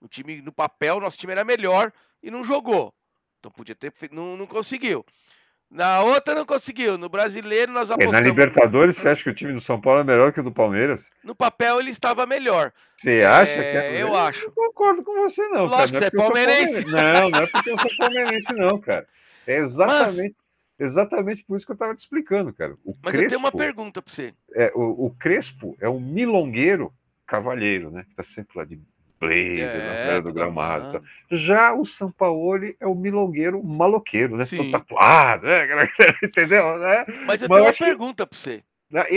[0.00, 2.94] O time no papel, nosso time era melhor e não jogou.
[3.40, 5.04] Então podia ter não, não conseguiu.
[5.68, 6.96] Na outra não conseguiu.
[6.96, 8.12] No brasileiro nós apostamos.
[8.12, 10.52] na Libertadores você acha que o time do São Paulo é melhor que o do
[10.52, 11.10] Palmeiras?
[11.24, 12.72] No papel ele estava melhor.
[12.96, 14.02] Você acha é, que é?
[14.02, 14.44] Eu acho.
[14.44, 15.66] Eu não concordo com você não.
[15.66, 15.98] Lógico cara.
[15.98, 16.84] Não é você é palmeirense.
[16.84, 17.20] palmeirense.
[17.20, 19.08] Não, não é porque eu sou palmeirense não, cara.
[19.46, 20.36] É exatamente.
[20.78, 22.76] Exatamente por isso que eu estava te explicando, cara.
[22.84, 24.34] O Mas Crespo, eu tenho uma pergunta para você.
[24.54, 26.92] É, o, o, Crespo é um milongueiro
[27.26, 28.04] cavalheiro, né?
[28.04, 28.78] Que está sempre lá de
[29.18, 31.00] blazer, é, na beira do gramado.
[31.00, 31.06] Tá.
[31.30, 34.44] Já o Sampaoli é o milongueiro maloqueiro, né?
[34.44, 34.58] Sim.
[34.58, 35.66] Todo tatuado, né?
[36.22, 36.78] entendeu?
[36.78, 37.04] Né?
[37.26, 38.62] Mas eu Mas tenho uma pergunta para você.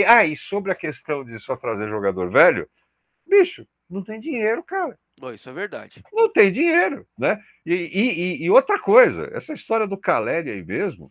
[0.06, 2.68] Ah, e sobre a questão de só trazer jogador velho,
[3.26, 4.98] bicho, não tem dinheiro, cara.
[5.20, 6.02] Oh, isso é verdade.
[6.12, 7.38] Não tem dinheiro, né?
[7.64, 11.10] E, e, e outra coisa, essa história do Caleri aí mesmo,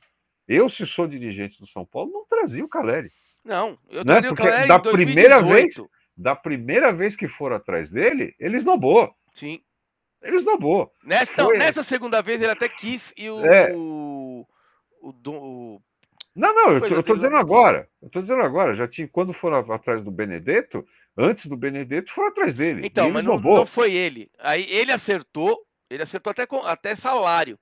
[0.50, 3.12] eu, se sou dirigente do São Paulo, não trazia o Caleri.
[3.46, 4.14] Não, eu Né?
[4.14, 4.94] traria o Caleri da em 2018.
[4.94, 5.76] primeira vez-
[6.18, 9.10] Da primeira vez que foram atrás dele, ele esnobou.
[9.34, 9.62] Sim.
[10.22, 10.92] Ele esnobou.
[11.02, 13.46] Nessa, não, Foi- nessa segunda vez ele até quis e o.
[13.46, 13.74] É.
[13.74, 14.46] O,
[15.02, 15.82] o, o-
[16.36, 17.88] Não, não, eu eu tô dizendo agora.
[18.02, 18.76] Eu tô dizendo agora.
[18.76, 20.86] Já tinha, quando foram atrás do Benedetto,
[21.18, 22.82] antes do Benedetto, foram atrás dele.
[22.86, 24.30] Então, mas não, não foi ele.
[24.40, 27.58] Aí ele acertou, ele acertou até, até salário.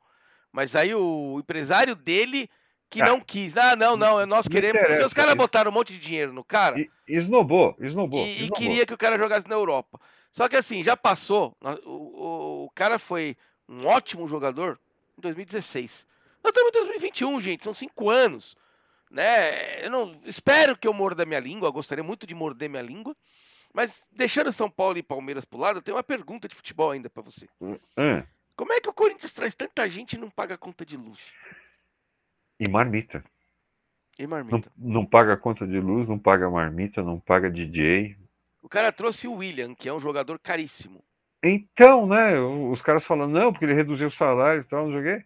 [0.52, 2.50] Mas aí o empresário dele
[2.90, 3.06] que Ah.
[3.08, 3.56] não quis.
[3.58, 4.80] Ah, não, não, nós Não queremos.
[4.82, 6.80] Porque os caras botaram um monte de dinheiro no cara.
[6.80, 8.20] E, esnobou, esnobou.
[8.20, 8.58] e, e esnobou.
[8.58, 10.00] queria que o cara jogasse na Europa.
[10.32, 11.56] Só que assim, já passou.
[11.62, 13.36] nós- O, o- o cara foi
[13.68, 14.80] um ótimo jogador
[15.18, 16.06] em 2016.
[16.44, 17.64] Nós estamos em 2021, gente.
[17.64, 18.56] São cinco anos.
[19.10, 19.86] Né?
[19.86, 21.70] Eu não espero que eu morda minha língua.
[21.72, 23.16] Gostaria muito de morder minha língua.
[23.74, 27.10] Mas deixando São Paulo e Palmeiras pro lado, eu tenho uma pergunta de futebol ainda
[27.10, 27.48] pra você.
[27.98, 28.24] Ah,
[28.56, 31.20] Como é que o Corinthians traz tanta gente e não paga conta de luz?
[32.60, 33.24] E marmita.
[34.18, 34.72] E Não, marmita?
[34.78, 38.16] não paga conta de luz, não paga marmita, não paga DJ.
[38.62, 41.04] O cara trouxe o William, que é um jogador caríssimo.
[41.44, 42.40] Então, né?
[42.40, 45.24] Os caras falam, não, porque ele reduziu o salário e tal, não joguei.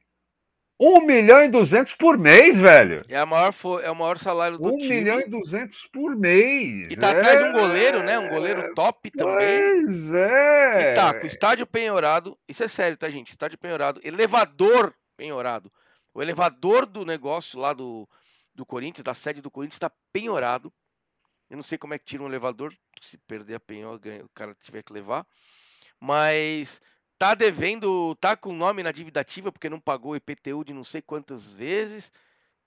[0.84, 3.04] 1 milhão e 200 por mês, velho.
[3.08, 3.54] É, a maior,
[3.84, 4.96] é o maior salário do 1 time.
[4.96, 6.92] milhão e 200 por mês.
[6.92, 8.18] E tá atrás de um É, goleiro, né?
[8.18, 9.86] Um goleiro top também.
[9.86, 10.92] Pois é.
[10.92, 12.36] E tá, com o estádio penhorado.
[12.48, 13.30] Isso é sério, tá, gente?
[13.30, 14.02] Estádio penhorado.
[14.04, 15.72] Elevador penhorado.
[16.14, 18.08] O elevador do negócio lá do,
[18.54, 20.74] do Corinthians, da sede do Corinthians, tá penhorado.
[21.50, 22.76] Eu não sei como é que tira um elevador.
[23.02, 25.26] Se perder a penhora, o cara tiver que levar.
[26.00, 26.82] Mas
[27.18, 30.84] tá devendo, tá com nome na dívida ativa, porque não pagou o IPTU de não
[30.84, 32.12] sei quantas vezes.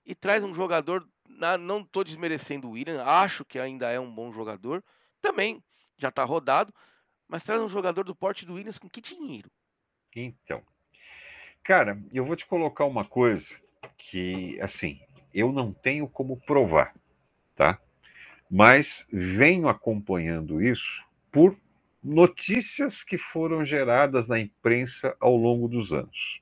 [0.05, 1.07] E traz um jogador.
[1.61, 4.85] não tô desmerecendo o William, acho que ainda é um bom jogador.
[5.21, 5.63] Também
[5.97, 6.75] já tá rodado.
[7.27, 9.51] Mas traz um jogador do porte do Williams com que dinheiro?
[10.15, 10.63] Então,
[11.65, 13.49] cara, eu vou te colocar uma coisa
[13.97, 15.01] que, assim,
[15.33, 16.95] eu não tenho como provar,
[17.57, 17.81] tá?
[18.51, 21.03] Mas venho acompanhando isso
[21.33, 21.57] por
[22.03, 26.41] notícias que foram geradas na imprensa ao longo dos anos.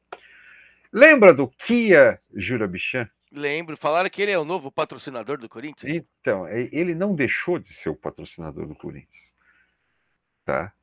[0.93, 3.09] Lembra do Kia Jurabichan?
[3.31, 5.91] Lembro, falaram que ele é o novo patrocinador do Corinthians.
[5.91, 9.25] Então, é- ele não deixou de ser o patrocinador do Corinthians.
[10.45, 10.75] Tá?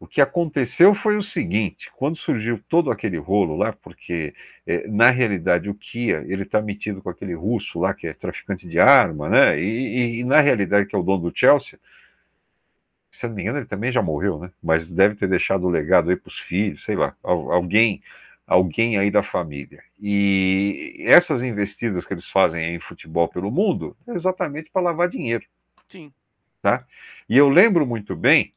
[0.00, 4.34] O que aconteceu foi o seguinte: quando surgiu todo aquele rolo lá, porque
[4.66, 8.66] eh, na realidade o Kia ele está metido com aquele russo lá que é traficante
[8.68, 9.60] de arma, né?
[9.60, 11.78] E, e- e na realidade que é o dono do Chelsea,
[13.12, 14.50] se eu não me engano ele também já morreu, né?
[14.62, 18.02] Mas deve ter deixado o legado aí para os filhos, sei lá, al- alguém,
[18.46, 19.82] alguém aí da família.
[20.00, 25.44] E essas investidas que eles fazem em futebol pelo mundo é exatamente para lavar dinheiro.
[25.88, 26.12] Sim.
[27.28, 28.52] E eu lembro muito bem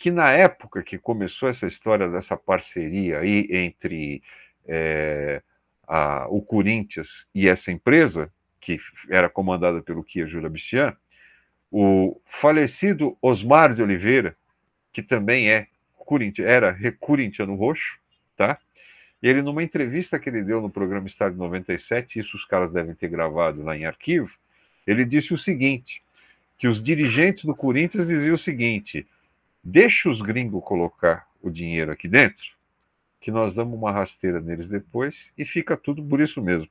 [0.00, 4.22] que na época que começou essa história dessa parceria aí entre
[4.66, 5.42] eh,
[5.86, 8.80] a- o Corinthians e essa empresa, que
[9.10, 10.96] era comandada pelo Kia Jurabichian,
[11.70, 14.34] o falecido Osmar de Oliveira,
[14.90, 15.66] que também é
[15.98, 17.98] corinti- era re- corintiano roxo,
[18.38, 18.58] tá?
[19.22, 23.08] Ele, numa entrevista que ele deu no programa Estádio 97, isso os caras devem ter
[23.08, 24.30] gravado lá em arquivo,
[24.86, 26.02] ele disse o seguinte,
[26.56, 29.06] que os dirigentes do Corinthians diziam o seguinte,
[29.62, 32.54] deixa os gringos colocar o dinheiro aqui dentro,
[33.20, 36.68] que nós damos uma rasteira neles depois e fica tudo por isso mesmo.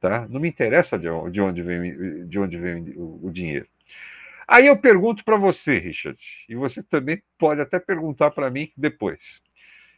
[0.00, 0.26] Tá?
[0.28, 3.66] Não me interessa de onde, de onde vem, de onde vem o, o dinheiro.
[4.46, 6.18] Aí eu pergunto para você, Richard,
[6.48, 9.42] e você também pode até perguntar para mim depois.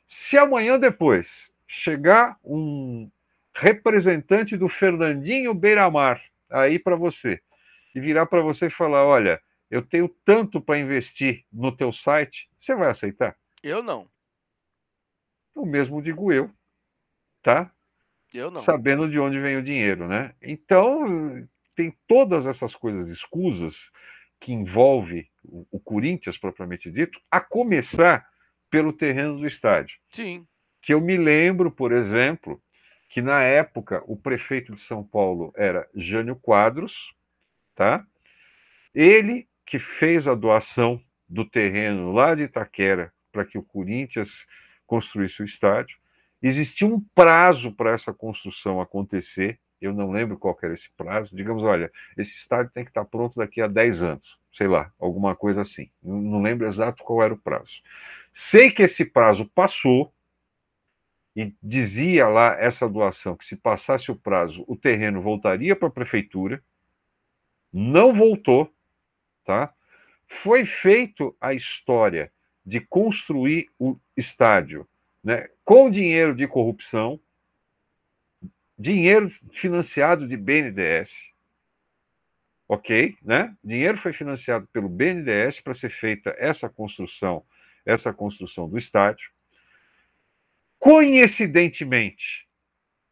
[0.07, 3.11] Se amanhã depois chegar um
[3.55, 7.41] representante do Fernandinho Beiramar aí para você
[7.95, 9.41] e virar para você e falar, olha,
[9.71, 13.37] eu tenho tanto para investir no teu site, você vai aceitar?
[13.62, 14.09] Eu não.
[15.55, 16.51] O mesmo digo eu,
[17.43, 17.73] tá?
[18.33, 18.61] Eu não.
[18.61, 20.35] Sabendo de onde vem o dinheiro, né?
[20.43, 23.91] Então, tem todas essas coisas escusas
[24.41, 28.29] que envolve o, o Corinthians propriamente dito, a começar
[28.69, 29.99] pelo terreno do estádio.
[30.11, 30.47] Sim.
[30.83, 32.62] Que eu me lembro, por exemplo,
[33.09, 37.14] que na época o prefeito de São Paulo era Jânio Quadros,
[37.75, 38.07] tá?
[38.95, 44.47] Ele que fez a doação do terreno lá de Itaquera para que o Corinthians
[44.87, 45.99] construísse o estádio.
[46.41, 51.35] Existia um prazo para essa construção acontecer, eu não lembro qual era esse prazo.
[51.35, 55.35] Digamos, olha, esse estádio tem que estar pronto daqui a 10 anos, sei lá, alguma
[55.35, 55.91] coisa assim.
[56.03, 57.83] Não, lembro exato qual era o prazo.
[58.33, 60.12] Sei que esse prazo passou,
[61.35, 65.91] e dizia lá essa doação que se passasse o prazo, o terreno voltaria para a
[65.91, 66.64] prefeitura.
[67.71, 68.73] Não voltou,
[69.47, 69.72] tá?
[70.26, 72.30] Foi feito a história
[72.64, 74.86] de construir o estádio,
[75.22, 77.18] né, com dinheiro de corrupção,
[78.76, 81.32] dinheiro financiado de BNDES,
[82.68, 83.57] ok, né?
[83.62, 87.44] Dinheiro foi financiado pelo BNDES para ser feita essa construção,
[87.84, 89.30] essa construção do estádio.
[90.78, 92.47] Coincidentemente,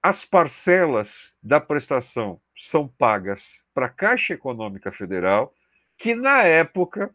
[0.03, 5.55] as parcelas da prestação são pagas para a Caixa Econômica Federal,
[5.97, 7.15] que na época,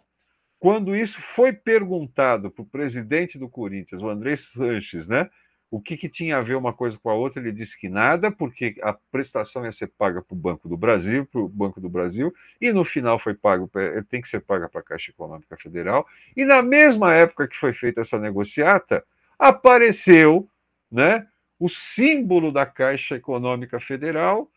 [0.60, 5.30] quando isso foi perguntado para o presidente do Corinthians, o André Sanches, né?
[5.72, 7.40] O que, que, tinha a ver uma coisa com a outra?
[7.40, 11.28] Ele disse que nada, porque a prestação ia ser paga para o Banco do Brasil,
[11.28, 13.70] para o Banco do Brasil, e no final foi pago,
[14.10, 16.08] tem que ser paga para a Caixa Econômica Federal.
[16.36, 19.06] E na mesma época que foi feita essa negociata,
[19.38, 20.50] apareceu,
[20.92, 21.28] né,
[21.60, 24.50] o símbolo da Caixa Econômica Federal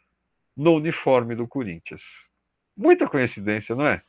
[0.57, 2.03] no uniforme do Corinthians.
[2.75, 4.03] Muita coincidência, não é?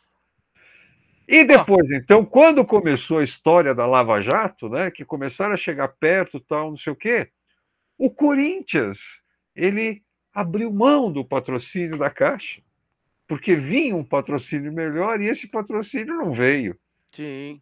[1.28, 5.88] E depois, então, quando começou a história da Lava Jato, né, que começaram a chegar
[5.88, 7.30] perto, tal, não sei o quê,
[7.97, 9.21] o Corinthians,
[9.55, 10.03] ele
[10.34, 12.61] abriu mão do patrocínio da Caixa,
[13.28, 16.78] porque vinha um patrocínio melhor e esse patrocínio não veio.
[17.11, 17.61] Sim.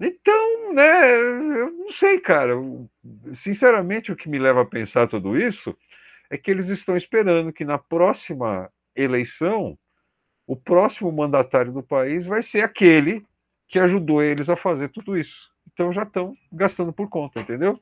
[0.00, 2.54] Então, né, eu não sei, cara.
[3.32, 5.76] Sinceramente, o que me leva a pensar tudo isso
[6.30, 9.78] é que eles estão esperando que na próxima eleição
[10.48, 13.22] o próximo mandatário do país vai ser aquele
[13.68, 15.50] que ajudou eles a fazer tudo isso.
[15.70, 17.78] Então já estão gastando por conta, entendeu?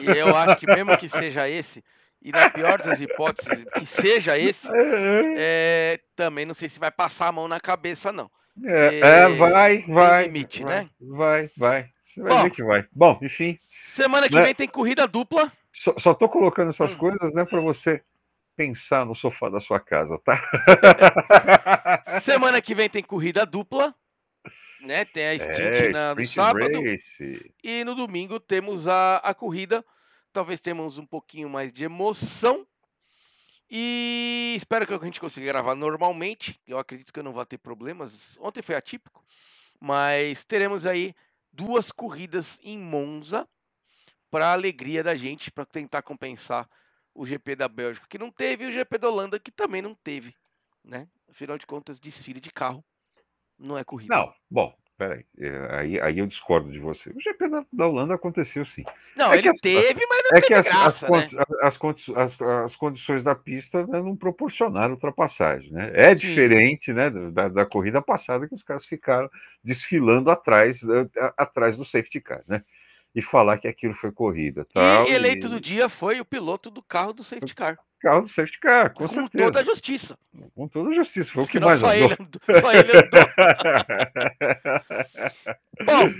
[0.00, 1.84] E eu acho que mesmo que seja esse,
[2.22, 4.66] e na pior das hipóteses, que seja esse,
[5.36, 8.30] é, também não sei se vai passar a mão na cabeça, não.
[8.64, 10.24] É, é vai, vai.
[10.24, 10.90] limite, vai, né?
[10.98, 11.90] Vai, vai.
[12.02, 12.86] Você vai Bom, ver que vai.
[12.90, 13.58] Bom, enfim.
[13.68, 14.42] Semana que né?
[14.42, 15.52] vem tem corrida dupla.
[15.70, 16.96] Só, só tô colocando essas hum.
[16.96, 18.00] coisas, né, para você
[18.56, 20.40] pensar no sofá da sua casa, tá?
[22.22, 23.94] Semana que vem tem corrida dupla,
[24.80, 25.04] né?
[25.04, 27.54] Tem a sprint é, na, no sábado race.
[27.62, 29.84] e no domingo temos a, a corrida.
[30.32, 32.66] Talvez temos um pouquinho mais de emoção
[33.70, 36.60] e espero que a gente consiga gravar normalmente.
[36.66, 38.12] Eu acredito que eu não vou ter problemas.
[38.38, 39.24] Ontem foi atípico,
[39.80, 41.14] mas teremos aí
[41.52, 43.48] duas corridas em Monza
[44.30, 46.68] para alegria da gente, para tentar compensar
[47.16, 49.94] o GP da Bélgica, que não teve, e o GP da Holanda, que também não
[49.94, 50.34] teve.
[50.84, 51.08] Né?
[51.28, 52.84] Afinal de contas, desfile de carro
[53.58, 54.14] não é corrida.
[54.14, 55.24] Não, bom, peraí.
[55.38, 57.10] É, aí, aí eu discordo de você.
[57.10, 58.84] O GP da, da Holanda aconteceu sim.
[59.16, 61.44] Não, é ele as, teve, mas não é teve que as, graça, as, né?
[61.62, 65.72] as, as, condições da pista né, não proporcionaram ultrapassagem.
[65.72, 65.90] Né?
[65.94, 66.26] É sim.
[66.26, 69.30] diferente né, da, da corrida passada que os caras ficaram
[69.64, 70.80] desfilando atrás,
[71.36, 72.44] atrás do safety car.
[72.46, 72.62] Né?
[73.16, 74.66] E falar que aquilo foi corrida.
[74.74, 75.50] Tal, e eleito e...
[75.50, 77.78] do dia foi o piloto do carro do safety car.
[77.98, 79.44] Carro do safety car, com, com certeza.
[79.44, 80.18] toda a justiça.
[80.54, 82.10] Com toda a justiça, foi o que mais só andou.
[82.46, 83.26] Ele só ele andou.
[85.86, 86.12] Bom,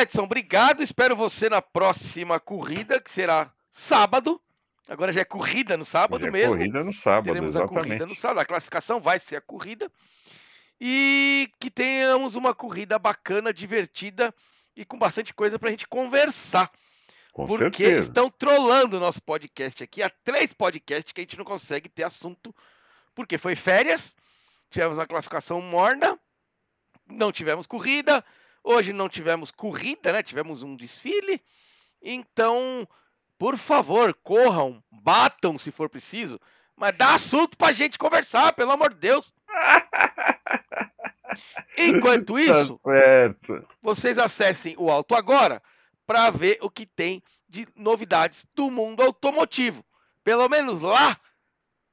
[0.00, 0.82] Edson, obrigado.
[0.82, 4.40] Espero você na próxima corrida, que será sábado.
[4.88, 6.56] Agora já é corrida no sábado é mesmo.
[6.56, 7.78] Corrida no sábado, Teremos exatamente.
[7.78, 8.38] a corrida no sábado.
[8.40, 9.92] A classificação vai ser a corrida.
[10.80, 14.34] E que tenhamos uma corrida bacana, divertida
[14.80, 16.72] e com bastante coisa para a gente conversar.
[17.34, 18.08] Com porque certeza.
[18.08, 20.02] estão trollando o nosso podcast aqui.
[20.02, 22.54] Há três podcasts que a gente não consegue ter assunto,
[23.14, 24.16] porque foi férias,
[24.70, 26.18] tivemos a classificação morna,
[27.06, 28.24] não tivemos corrida,
[28.64, 30.22] hoje não tivemos corrida, né?
[30.22, 31.42] Tivemos um desfile.
[32.00, 32.88] Então,
[33.38, 36.40] por favor, corram, batam se for preciso,
[36.74, 39.30] mas dá assunto pra gente conversar, pelo amor de Deus.
[41.78, 45.62] Enquanto tá isso, tá vocês acessem o Auto Agora
[46.06, 49.84] para ver o que tem de novidades do mundo automotivo.
[50.24, 51.16] Pelo menos lá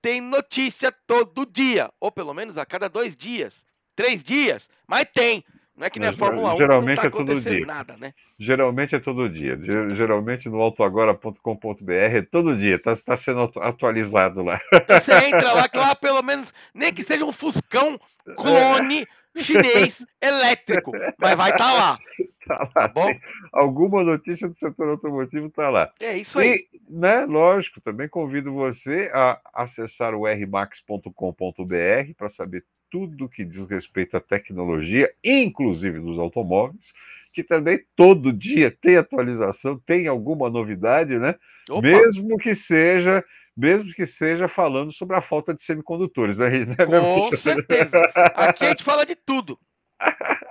[0.01, 5.43] tem notícia todo dia, ou pelo menos a cada dois dias, três dias, mas tem.
[5.75, 7.65] Não é que nem a Fórmula 1 geralmente não tá é todo dia.
[7.65, 8.13] nada, né?
[8.39, 9.59] Geralmente é todo dia.
[9.95, 12.77] Geralmente no autoagora.com.br é todo dia.
[12.77, 14.59] Está tá sendo atualizado lá.
[14.73, 17.99] Então você entra lá, que lá pelo menos, nem que seja um Fuscão
[18.35, 19.05] clone
[19.43, 21.99] chinês elétrico, mas vai estar tá lá.
[22.47, 22.65] Tá lá.
[22.67, 23.09] Tá bom?
[23.51, 25.91] Alguma notícia do setor automotivo está lá.
[25.99, 26.67] É isso aí.
[26.73, 33.69] E, né, lógico, também convido você a acessar o rmax.com.br para saber tudo que diz
[33.69, 36.93] respeito à tecnologia, inclusive dos automóveis,
[37.33, 41.35] que também todo dia tem atualização, tem alguma novidade, né?
[41.69, 41.81] Opa.
[41.81, 43.23] Mesmo que seja
[43.57, 46.37] mesmo que seja falando sobre a falta de semicondutores.
[46.37, 46.75] Né?
[46.85, 47.99] Com certeza.
[48.35, 49.59] Aqui a gente fala de tudo.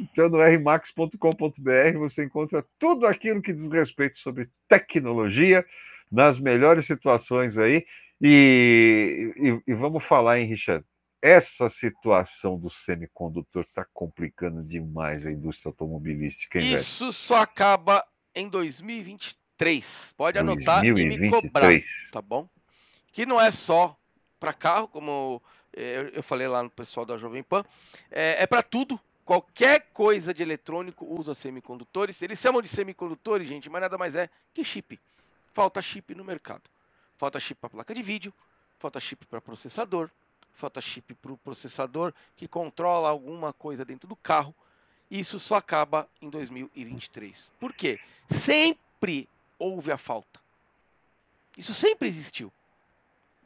[0.00, 5.64] Então, no rmax.com.br você encontra tudo aquilo que diz respeito sobre tecnologia,
[6.10, 7.86] nas melhores situações aí.
[8.20, 10.84] E, e, e vamos falar, hein, Richard?
[11.22, 16.58] essa situação do semicondutor está complicando demais a indústria automobilística.
[16.58, 17.12] Hein, Isso velho?
[17.12, 18.04] só acaba
[18.34, 19.45] em 2023.
[20.16, 21.16] Pode anotar 2023.
[21.16, 21.72] e me cobrar,
[22.12, 22.48] tá bom?
[23.12, 23.96] Que não é só
[24.38, 25.42] para carro, como
[25.72, 27.64] eh, eu falei lá no pessoal da Jovem Pan,
[28.10, 29.00] é, é para tudo.
[29.24, 32.22] Qualquer coisa de eletrônico usa semicondutores.
[32.22, 35.00] Eles chamam de semicondutores, gente, mas nada mais é que chip.
[35.52, 36.62] Falta chip no mercado.
[37.16, 38.32] Falta chip para placa de vídeo,
[38.78, 40.10] falta chip para processador,
[40.52, 44.54] falta chip para o processador que controla alguma coisa dentro do carro.
[45.10, 47.50] Isso só acaba em 2023.
[47.58, 47.98] Por quê?
[48.30, 49.28] Sempre
[49.58, 50.40] houve a falta.
[51.56, 52.52] Isso sempre existiu.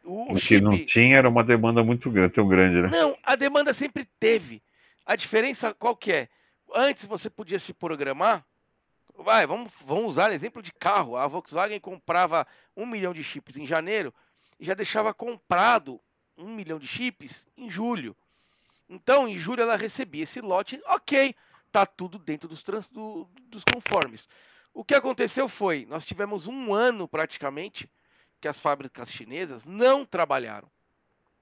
[0.04, 0.56] O, o chip...
[0.56, 2.88] que não tinha era uma demanda muito grande, tão grande, né?
[2.88, 4.62] Não, a demanda sempre teve.
[5.04, 6.28] A diferença qual que é?
[6.74, 8.44] Antes você podia se programar.
[9.16, 11.16] Vai, vamos, vamos usar exemplo de carro.
[11.16, 12.46] A Volkswagen comprava
[12.76, 14.14] um milhão de chips em janeiro
[14.58, 16.00] e já deixava comprado
[16.38, 18.16] um milhão de chips em julho.
[18.88, 21.34] Então, em julho ela recebia esse lote, ok,
[21.70, 24.28] tá tudo dentro dos, trans, do, dos conformes.
[24.72, 27.90] O que aconteceu foi, nós tivemos um ano praticamente
[28.40, 30.70] que as fábricas chinesas não trabalharam.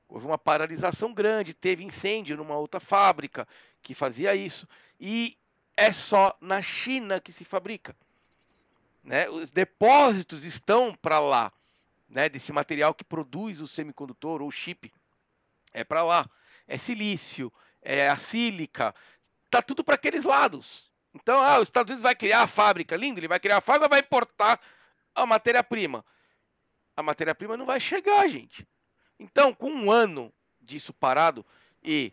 [0.09, 3.47] Houve uma paralisação grande, teve incêndio numa outra fábrica
[3.83, 4.67] que fazia isso.
[4.99, 5.37] E
[5.77, 7.95] é só na China que se fabrica.
[9.05, 9.29] Né?
[9.29, 11.53] Os depósitos estão para lá,
[12.09, 12.29] né?
[12.29, 14.93] desse material que produz o semicondutor ou chip.
[15.73, 16.29] É para lá.
[16.67, 18.95] É silício, é a sílica,
[19.51, 20.93] tá tudo para aqueles lados.
[21.21, 23.89] Então, ah, os Estados Unidos vai criar a fábrica, lindo, ele vai criar a fábrica,
[23.89, 24.61] vai importar
[25.15, 26.05] a matéria-prima.
[26.97, 28.67] A matéria-prima não vai chegar, gente.
[29.19, 31.45] Então, com um ano disso parado
[31.83, 32.13] e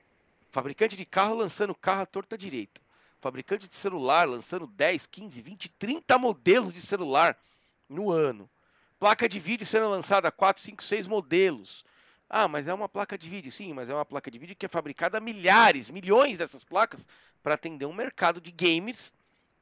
[0.52, 2.82] fabricante de carro lançando carro à torta direita,
[3.22, 7.38] fabricante de celular lançando 10, 15, 20, 30 modelos de celular
[7.88, 8.50] no ano,
[9.00, 11.86] placa de vídeo sendo lançada 4, 5, 6 modelos.
[12.30, 14.66] Ah, mas é uma placa de vídeo, sim, mas é uma placa de vídeo que
[14.66, 17.08] é fabricada a milhares, milhões dessas placas
[17.44, 19.14] para atender um mercado de gamers,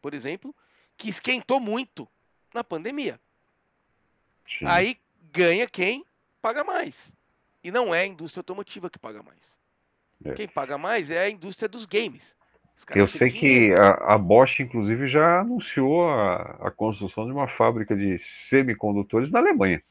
[0.01, 0.55] por exemplo,
[0.97, 2.07] que esquentou muito
[2.53, 3.19] na pandemia.
[4.47, 4.65] Sim.
[4.65, 4.97] Aí
[5.31, 6.05] ganha quem
[6.41, 7.15] paga mais.
[7.63, 9.57] E não é a indústria automotiva que paga mais.
[10.23, 10.33] É.
[10.33, 12.35] Quem paga mais é a indústria dos games.
[12.95, 17.95] Eu sei que a, a, Bosch, inclusive, já anunciou a, a, construção de uma fábrica
[17.95, 19.81] de semicondutores na Alemanha.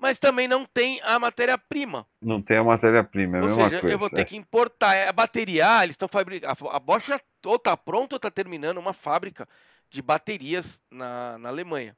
[0.00, 2.06] Mas também não tem a matéria-prima.
[2.22, 3.94] Não tem a matéria-prima, é a Ou mesma seja, coisa.
[3.94, 4.24] Eu vou ter é.
[4.24, 4.94] que importar.
[4.94, 6.68] É, a bateria, ah, eles estão fabricando.
[6.70, 9.46] A Bosch já ou está pronta ou está terminando uma fábrica
[9.90, 11.94] de baterias na, na Alemanha.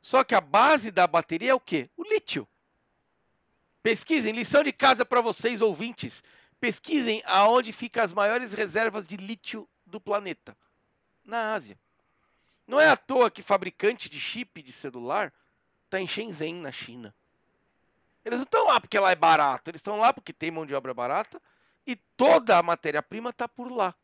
[0.00, 1.90] Só que a base da bateria é o quê?
[1.96, 2.46] O lítio.
[3.82, 6.22] Pesquisem, lição de casa para vocês ouvintes.
[6.60, 10.56] Pesquisem aonde ficam as maiores reservas de lítio do planeta.
[11.24, 11.76] Na Ásia.
[12.68, 15.32] Não é à toa que fabricante de chip de celular
[15.86, 17.12] está em Shenzhen, na China.
[18.24, 20.74] Eles não estão lá porque lá é barato, eles estão lá porque tem mão de
[20.74, 21.40] obra barata
[21.86, 23.94] e toda a matéria-prima está por lá.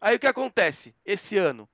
[0.00, 0.94] Aí o que acontece?
[1.04, 1.68] Esse ano,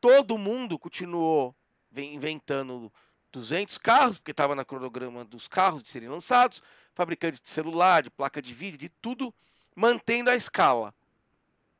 [0.00, 1.54] todo mundo continuou
[1.96, 2.92] inventando
[3.32, 6.62] 200 carros, porque estava na cronograma dos carros de serem lançados,
[6.94, 9.34] fabricante de celular, de placa de vídeo, de tudo,
[9.74, 10.94] mantendo a escala.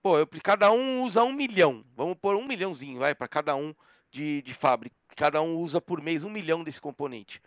[0.02, 1.84] Pô, eu, cada um usa um milhão.
[1.96, 3.74] Vamos pôr um milhãozinho, vai, para cada um
[4.10, 4.94] de, de fábrica.
[5.16, 7.40] Cada um usa por mês um milhão desse componente.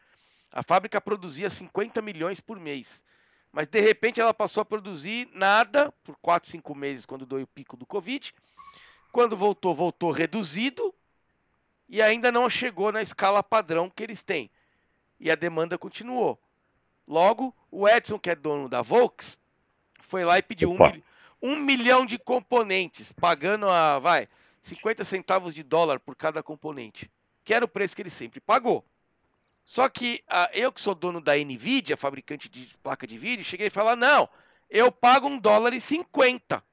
[0.51, 3.03] A fábrica produzia 50 milhões por mês.
[3.51, 7.47] Mas de repente ela passou a produzir nada por 4, 5 meses quando deu o
[7.47, 8.33] pico do Covid.
[9.11, 10.93] Quando voltou, voltou reduzido
[11.87, 14.51] e ainda não chegou na escala padrão que eles têm.
[15.19, 16.39] E a demanda continuou.
[17.07, 19.39] Logo, o Edson, que é dono da Volks,
[20.01, 20.77] foi lá e pediu um,
[21.41, 24.27] um, milhão de componentes, pagando a, vai,
[24.61, 27.09] 50 centavos de dólar por cada componente,
[27.43, 28.85] que era o preço que ele sempre pagou.
[29.69, 33.67] Só que a, eu que sou dono da Nvidia, fabricante de placa de vídeo, cheguei
[33.67, 34.27] e falei, não,
[34.67, 36.63] eu pago um dólar e 50.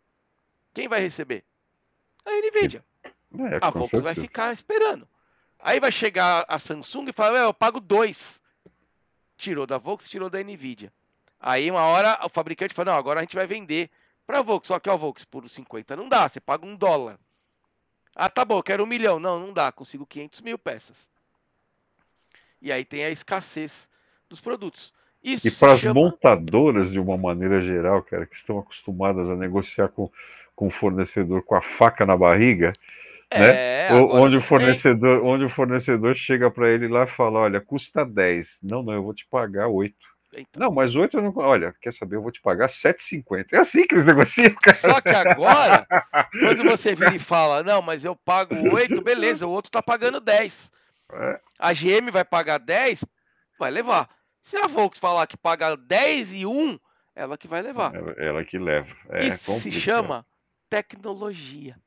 [0.72, 1.44] Quem vai receber?
[2.24, 2.82] A Nvidia.
[3.04, 5.06] É, a Volkswagen vai ficar esperando.
[5.58, 8.40] Aí vai chegar a Samsung e fala, eu pago dois.
[9.36, 10.90] Tirou da Volkswagen, tirou da Nvidia.
[11.38, 13.90] Aí uma hora o fabricante fala, não, agora a gente vai vender
[14.26, 14.74] para a Volkswagen.
[14.74, 17.20] Só que a Volkswagen por 50 não dá, você paga um dólar.
[18.14, 19.20] Ah, tá bom, quero um milhão.
[19.20, 21.06] Não, não dá, consigo 500 mil peças.
[22.66, 23.88] E aí tem a escassez
[24.28, 24.92] dos produtos.
[25.22, 25.94] Isso e para as chama...
[25.94, 30.10] montadoras, de uma maneira geral, cara, que estão acostumadas a negociar com,
[30.56, 32.72] com o fornecedor com a faca na barriga,
[33.32, 33.86] né?
[33.86, 38.04] É, onde, o fornecedor, onde o fornecedor chega para ele lá e fala: Olha, custa
[38.04, 38.58] 10.
[38.64, 39.94] Não, não, eu vou te pagar 8.
[40.36, 40.66] Então.
[40.66, 41.32] Não, mas 8 eu não.
[41.36, 42.16] Olha, quer saber?
[42.16, 43.46] Eu vou te pagar 7,50.
[43.52, 44.76] É assim que eles negociam, cara.
[44.76, 45.86] Só que agora,
[46.40, 50.18] quando você vira e fala: Não, mas eu pago 8, beleza, o outro tá pagando
[50.18, 50.74] 10.
[51.12, 51.40] É.
[51.58, 53.04] A GM vai pagar 10,
[53.58, 54.08] vai levar.
[54.42, 56.78] Se a Volks falar que paga 10 e 1,
[57.14, 57.94] ela que vai levar.
[57.94, 58.94] Ela, ela que leva.
[59.08, 59.80] É Isso se complicado.
[59.80, 60.26] chama
[60.68, 61.80] tecnologia.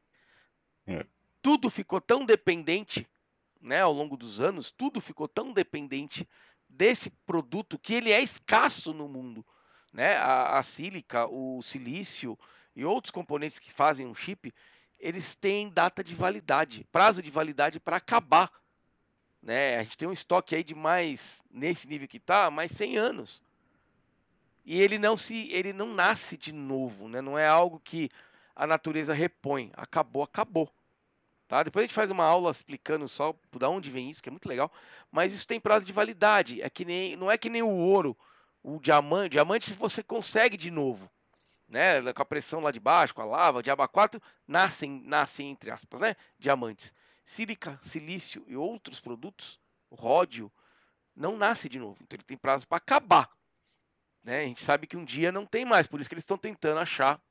[0.88, 1.05] É.
[1.41, 3.07] Tudo ficou tão dependente,
[3.61, 6.28] né, ao longo dos anos, tudo ficou tão dependente
[6.67, 9.45] desse produto que ele é escasso no mundo,
[9.91, 10.15] né?
[10.17, 12.38] A, a sílica, o silício
[12.76, 14.53] e outros componentes que fazem um chip,
[14.99, 18.51] eles têm data de validade, prazo de validade para acabar.
[19.41, 19.77] Né?
[19.77, 23.41] A gente tem um estoque aí de mais, nesse nível que está, mais 100 anos.
[24.65, 27.21] E ele não se, ele não nasce de novo, né?
[27.21, 28.09] Não é algo que
[28.55, 29.71] a natureza repõe.
[29.75, 30.69] Acabou, acabou.
[31.47, 31.63] Tá?
[31.63, 34.47] Depois a gente faz uma aula explicando só de onde vem isso, que é muito
[34.47, 34.71] legal.
[35.11, 36.61] Mas isso tem prazo de validade.
[36.61, 38.15] É que nem, não é que nem o ouro,
[38.61, 39.31] o diamante.
[39.31, 41.09] Diamante você consegue de novo
[41.69, 45.69] né, com a pressão lá de baixo, com a lava, diaba 4, nascem, nascem entre
[45.69, 46.91] aspas, né, diamantes.
[47.30, 49.59] Sílica, silício e outros produtos,
[49.91, 50.51] ródio,
[51.15, 51.97] não nasce de novo.
[52.01, 53.30] Então ele tem prazo para acabar.
[54.23, 54.41] Né?
[54.41, 56.80] A gente sabe que um dia não tem mais, por isso que eles estão tentando
[56.80, 57.21] achar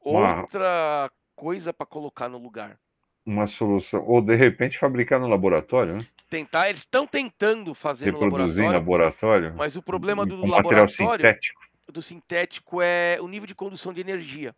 [0.00, 2.80] outra coisa para colocar no lugar.
[3.24, 6.06] Uma solução, ou de repente fabricar no laboratório, né?
[6.28, 9.54] Tentar, eles estão tentando fazer Reproduzir no laboratório, laboratório.
[9.54, 11.62] mas o problema do laboratório sintético.
[11.92, 14.54] do sintético é o nível de condução de energia.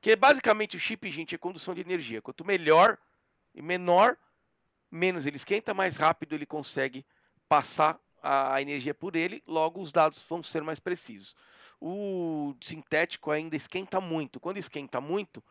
[0.00, 2.22] Que basicamente o chip, gente, é condução de energia.
[2.22, 2.98] Quanto melhor
[3.62, 4.16] menor,
[4.90, 7.04] menos ele esquenta, mais rápido ele consegue
[7.48, 11.36] passar a energia por ele, logo os dados vão ser mais precisos.
[11.80, 14.40] O sintético ainda esquenta muito.
[14.40, 15.44] Quando esquenta muito,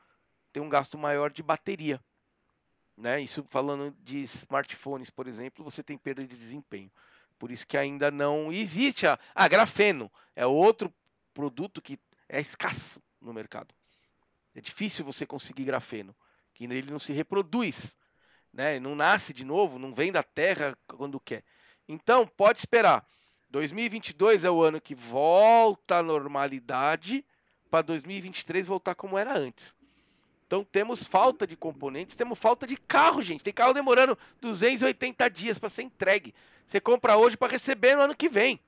[0.52, 2.04] tem um gasto maior de bateria.
[2.98, 3.22] Né?
[3.22, 6.92] Isso falando de smartphones, por exemplo, você tem perda de desempenho.
[7.38, 9.48] Por isso que ainda não existe a.
[9.48, 10.94] Grafeno é outro
[11.34, 12.00] produto que
[12.30, 13.74] é escasso no mercado.
[14.54, 16.16] É difícil você conseguir grafeno,
[16.56, 17.96] que ele não se reproduz,
[18.52, 18.80] né?
[18.80, 21.44] Não nasce de novo, não vem da terra quando quer.
[21.88, 23.06] Então, pode esperar.
[23.52, 27.24] 2022 é o ano que volta à normalidade
[27.70, 29.76] para 2023 voltar como era antes.
[30.48, 33.44] Então temos falta de componentes, temos falta de carro, gente.
[33.44, 36.34] Tem carro demorando 280 dias para ser entregue.
[36.68, 38.60] Você compra hoje para receber no ano que vem.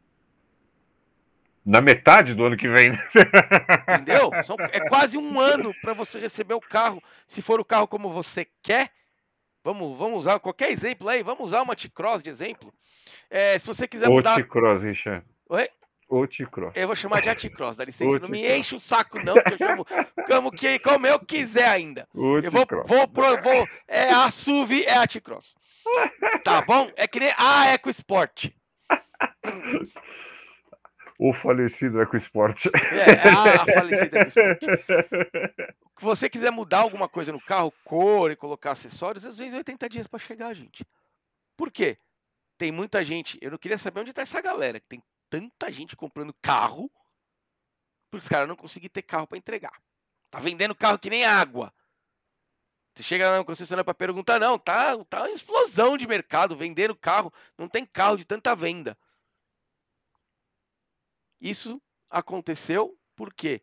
[1.67, 2.91] Na metade do ano que vem.
[3.93, 4.31] Entendeu?
[4.45, 7.03] São, é quase um ano para você receber o carro.
[7.27, 8.89] Se for o carro como você quer,
[9.61, 11.21] vamos, vamos usar qualquer exemplo aí.
[11.21, 12.73] Vamos usar uma T-Cross de exemplo.
[13.29, 14.35] É, se você quiser mudar.
[14.35, 15.25] T-Cross, Richard.
[15.49, 15.67] Oi?
[16.07, 16.71] Ou T-Cross.
[16.73, 18.19] Eu vou chamar de T-Cross, dá licença.
[18.19, 19.85] Não me enche o saco, não, eu chamo
[20.25, 22.07] como, que, como eu quiser ainda.
[22.15, 25.53] Ou Eu vou, vou, pro- vou, é a SUV, é a T-Cross.
[26.45, 26.89] Tá bom?
[26.95, 28.51] É que nem a EcoSport.
[31.17, 32.67] O falecido EcoSport.
[32.67, 34.63] É, é a, a falecida EcoSport.
[35.97, 40.07] Se você quiser mudar alguma coisa no carro, cor e colocar acessórios, é 280 dias
[40.07, 40.85] para chegar, gente.
[41.57, 41.97] Por quê?
[42.57, 43.37] Tem muita gente.
[43.41, 46.91] Eu não queria saber onde tá essa galera, que tem tanta gente comprando carro,
[48.09, 49.81] porque os caras não conseguem ter carro para entregar.
[50.29, 51.73] Tá vendendo carro que nem água.
[52.93, 57.31] Você chega na concessionária para perguntar, não, tá, tá uma explosão de mercado vendendo carro,
[57.57, 58.97] não tem carro de tanta venda.
[61.39, 63.61] Isso aconteceu porque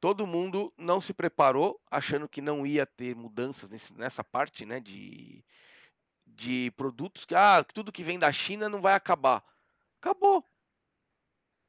[0.00, 4.80] todo mundo não se preparou, achando que não ia ter mudanças nesse- nessa parte, né,
[4.80, 5.44] de,
[6.26, 9.44] de produtos, que ah, tudo que vem da China não vai acabar.
[10.00, 10.44] Acabou.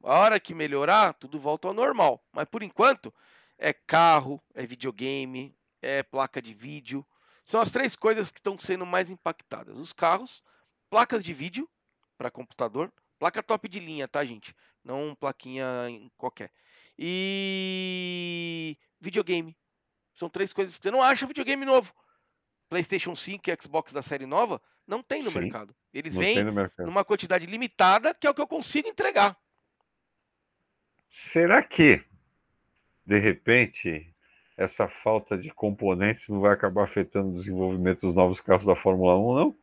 [0.03, 2.23] A hora que melhorar, tudo volta ao normal.
[2.31, 3.13] Mas por enquanto,
[3.57, 7.05] é carro, é videogame, é placa de vídeo.
[7.45, 10.43] São as três coisas que estão sendo mais impactadas: os carros,
[10.89, 11.67] placas de vídeo
[12.17, 14.55] para computador, placa top de linha, tá, gente?
[14.87, 16.49] Não plaquinha em qualquer.
[16.97, 19.53] E videogame.
[20.13, 21.93] São três coisas que você não acha videogame novo.
[22.69, 25.75] PlayStation 5 e Xbox da série nova não tem no Sim, mercado.
[25.93, 26.85] Eles vêm mercado.
[26.85, 29.37] numa quantidade limitada, que é o que eu consigo entregar.
[31.09, 32.01] Será que,
[33.05, 34.09] de repente,
[34.55, 39.17] essa falta de componentes não vai acabar afetando o desenvolvimento dos novos carros da Fórmula
[39.17, 39.57] 1, não?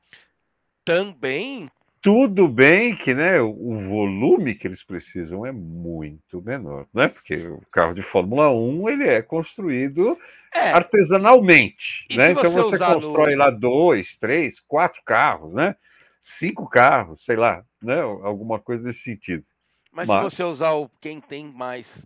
[0.85, 1.71] Também
[2.05, 7.09] Tudo bem que né, o volume que eles precisam é muito menor, né?
[7.09, 10.19] Porque o carro de Fórmula 1 ele é construído
[10.55, 10.71] é.
[10.73, 12.33] artesanalmente, E né?
[12.33, 15.75] Então você você constrói no- lá dois, três, quatro carros, né?
[16.21, 18.03] Cinco carros, sei lá, né?
[18.03, 19.45] Alguma coisa desse sentido.
[19.91, 22.05] Mas, Mas- se você usar o quem tem mais,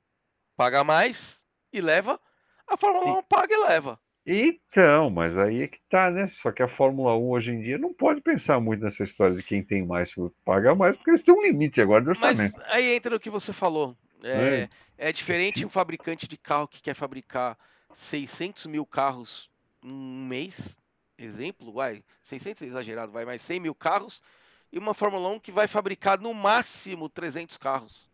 [0.56, 2.20] paga mais e leva,
[2.68, 3.98] a Fórmula 1 paga e leva.
[4.30, 6.26] Então, mas aí é que tá, né?
[6.26, 9.42] Só que a Fórmula 1 hoje em dia não pode pensar muito nessa história de
[9.42, 10.14] quem tem mais
[10.44, 12.60] paga mais, porque eles têm um limite agora de Mas orçamento.
[12.66, 13.96] aí entra no que você falou.
[14.22, 14.68] É,
[14.98, 17.56] é diferente um fabricante de carro que quer fabricar
[17.94, 19.48] 600 mil carros
[19.82, 20.78] em um mês,
[21.16, 24.22] exemplo, vai, 600 é exagerado, vai mais 100 mil carros,
[24.70, 28.06] e uma Fórmula 1 que vai fabricar no máximo 300 carros.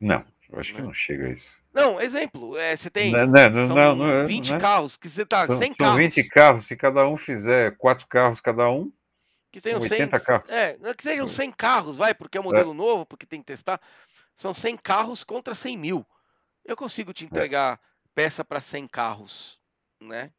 [0.00, 1.52] Não, Eu acho que não chega a isso.
[1.72, 4.60] Não, exemplo, é, você tem Não, não, não, são não, não é- 20 não é.
[4.60, 5.98] carros, que você tá São, 100 são carros.
[5.98, 8.90] 20 carros, se cada um fizer quatro carros cada um,
[9.52, 10.48] que tenham 100, 80 carros.
[10.50, 13.46] É, é que sejam 100 carros, vai, porque é um modelo novo, porque tem que
[13.46, 13.80] testar.
[14.36, 16.06] São 100 carros contra 100 mil.
[16.64, 17.14] Eu consigo É.
[17.14, 17.78] te entregar
[18.14, 19.58] peça para 100 carros,
[20.00, 20.30] né?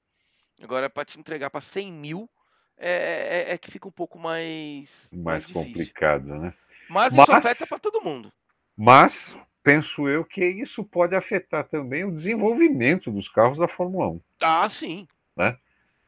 [0.62, 2.30] Agora, para te entregar para 100 mil,
[2.78, 5.64] é, é- é que fica um pouco mais, mais difícil.
[5.68, 6.54] complicado, né?
[6.90, 8.32] Mas isso Mas- afeta para todo mundo.
[8.76, 14.22] Mas penso eu que isso pode afetar também o desenvolvimento dos carros da Fórmula 1.
[14.41, 15.07] Ah, sim.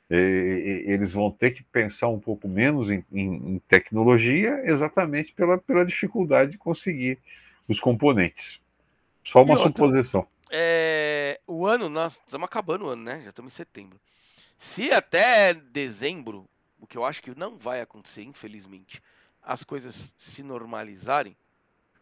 [0.10, 5.32] E- e- eles vão ter que pensar um pouco menos em, em- em tecnologia, exatamente
[5.32, 7.18] pela, pela dificuldade de conseguir
[7.68, 8.60] os componentes.
[9.24, 9.70] Só uma outra?
[9.70, 10.28] suposição.
[10.52, 13.22] É, o ano, nós estamos acabando o ano, né?
[13.24, 13.98] Já estamos em setembro.
[14.58, 16.46] Se até dezembro,
[16.78, 19.02] o que eu acho que não vai acontecer, infelizmente,
[19.42, 21.38] as coisas se normalizarem,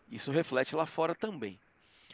[0.10, 1.60] isso reflete lá fora também.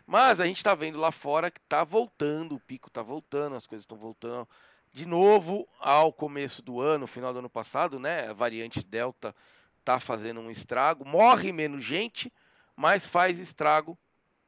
[0.06, 3.66] Mas a gente está vendo lá fora que está voltando, o pico está voltando, as
[3.66, 4.48] coisas estão voltando
[4.92, 8.30] de novo ao começo do ano, final do ano passado, né?
[8.30, 9.36] A variante Delta
[9.80, 12.32] está fazendo um estrago, morre menos gente,
[12.76, 13.98] mas faz estrago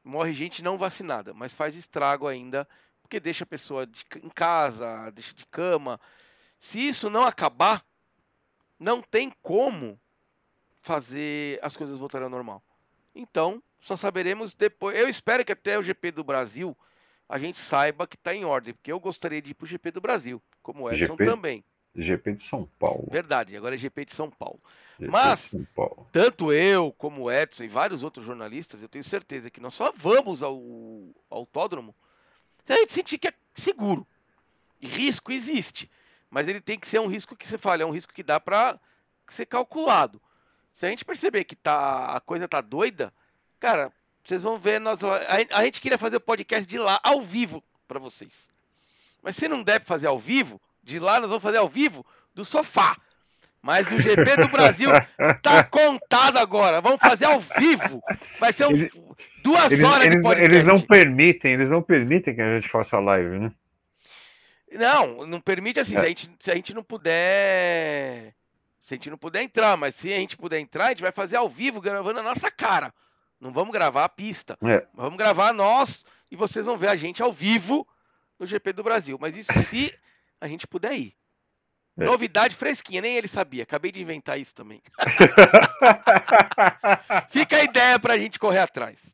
[0.08, 2.66] morre gente não vacinada, mas faz estrago ainda,
[3.02, 6.00] porque deixa a pessoa de em casa, deixa de cama.
[6.58, 7.84] Se isso não acabar,
[8.78, 10.00] não tem como
[10.80, 12.62] fazer as coisas voltarem ao normal.
[13.14, 14.96] Então, só saberemos depois.
[14.98, 16.76] Eu espero que até o GP do Brasil
[17.28, 19.90] a gente saiba que está em ordem, porque eu gostaria de ir para o GP
[19.90, 21.24] do Brasil, como o Edson GP?
[21.24, 21.64] também.
[21.94, 23.06] GP de São Paulo.
[23.10, 24.60] Verdade, agora é GP de São Paulo.
[25.00, 26.06] GP Mas- São Paulo.
[26.12, 29.92] tanto eu como o Edson e vários outros jornalistas, eu tenho certeza que nós só
[29.94, 30.54] vamos ao
[31.28, 31.94] ao autódromo
[32.64, 34.06] se a gente sentir que é seguro.
[34.80, 35.90] E risco existe,
[36.30, 38.38] mas ele tem que ser um risco que você fala, é um risco que dá
[38.38, 38.78] para
[39.28, 40.20] ser calculado.
[40.78, 43.12] Se a gente perceber que tá, a coisa tá doida,
[43.58, 43.90] cara,
[44.22, 47.64] vocês vão ver, nós, a, a gente queria fazer o podcast de lá ao vivo
[47.88, 48.30] para vocês.
[49.20, 52.06] Mas se não der pra fazer ao vivo, de lá nós vamos fazer ao vivo
[52.32, 52.96] do sofá.
[53.60, 54.88] Mas o GP do Brasil
[55.42, 56.80] tá contado agora.
[56.80, 58.00] Vamos fazer ao vivo.
[58.38, 58.92] Vai ser um, Eles-
[59.42, 60.54] duas Eles, horas de eles- podcast.
[60.54, 63.52] eles não permitem, eles não permitem que a gente faça live, né?
[64.70, 65.98] Não, não permite assim, É.
[66.00, 68.32] se, a gente, se a gente não puder.
[68.88, 71.12] Se a gente não puder entrar, mas se a gente puder entrar, a gente vai
[71.12, 72.90] fazer ao vivo, gravando a nossa cara.
[73.38, 74.56] Não vamos gravar a pista.
[74.64, 74.86] É.
[74.94, 77.86] Vamos gravar nós e vocês vão ver a gente ao vivo
[78.38, 79.18] no GP do Brasil.
[79.20, 79.94] Mas isso se
[80.40, 81.14] a gente puder ir.
[81.98, 82.04] É.
[82.06, 83.64] Novidade fresquinha, nem ele sabia.
[83.64, 84.80] Acabei de inventar isso também.
[87.28, 89.12] Fica a ideia pra gente correr atrás.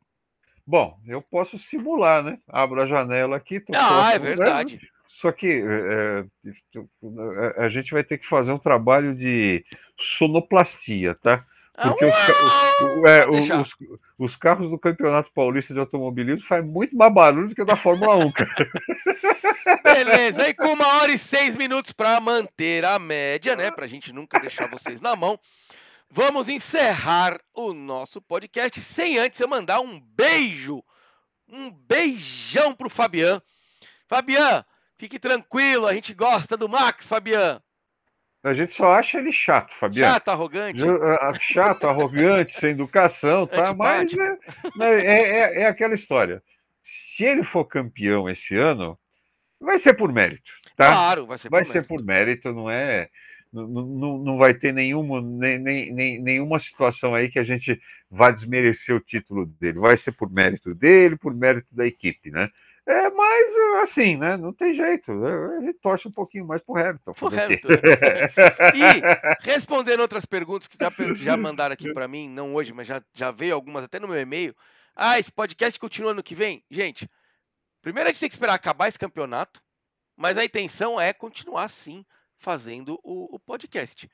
[0.65, 2.39] Bom, eu posso simular, né?
[2.47, 3.59] Abro a janela aqui.
[3.59, 4.89] tô Ah, é verdade.
[5.15, 6.25] Só que é,
[7.63, 9.63] a gente vai ter que fazer um trabalho de
[9.97, 11.45] sonoplastia, tá?
[11.73, 12.11] Ah, Porque os,
[12.81, 13.75] o- o- é, os,
[14.17, 17.77] os carros do Campeonato Paulista de Automobilismo fazem muito mais barulho do que o da
[17.77, 18.71] Fórmula 1, cara.
[19.83, 23.71] Beleza, e com uma hora e seis minutos para manter a média, né?
[23.71, 25.39] Pra gente nunca deixar vocês na mão.
[26.09, 30.83] Vamos encerrar o nosso podcast sem antes eu mandar um beijo,
[31.47, 33.41] um beijão pro Fabian.
[34.07, 34.63] Fabian,
[34.97, 37.61] fique tranquilo, a gente gosta do Max, Fabian.
[38.43, 40.13] A gente só acha ele chato, Fabiano.
[40.13, 40.79] Chato, arrogante.
[40.79, 43.73] Jo- ah, Chato, arrogante, sem educação, tá?
[43.73, 44.21] Mas Antipático.
[44.21, 44.37] é,
[44.75, 46.43] mas é, é- é aquela história.
[46.83, 48.97] Se ele for campeão esse ano,
[49.59, 50.91] vai ser por mérito, tá?
[50.91, 51.87] Claro, vai ser vai por ser mérito.
[51.95, 53.09] por mérito, não é.
[53.51, 55.57] Não, não, não vai ter nenhuma, nem,
[55.91, 57.81] nem- nenhuma situação aí que a gente
[58.11, 59.79] vá desmerecer o título dele.
[59.79, 62.49] Vai ser por mérito dele, por mérito da equipe, né?
[62.87, 64.37] É, mas assim, né?
[64.37, 65.11] Não tem jeito.
[65.11, 67.13] A gente torce um pouquinho mais pro Hamilton.
[67.13, 67.27] Pro?
[67.27, 67.69] Hamilton?
[68.75, 73.01] E respondendo outras perguntas que já, já mandaram aqui para mim, não hoje, mas já,
[73.13, 74.55] já veio algumas até no meu e-mail.
[74.95, 76.63] Ah, esse podcast continua ano que vem?
[76.69, 77.09] Gente,
[77.81, 79.61] primeiro a gente tem que esperar acabar esse campeonato,
[80.15, 82.05] mas a intenção é continuar sim
[82.37, 84.09] fazendo o, o podcast.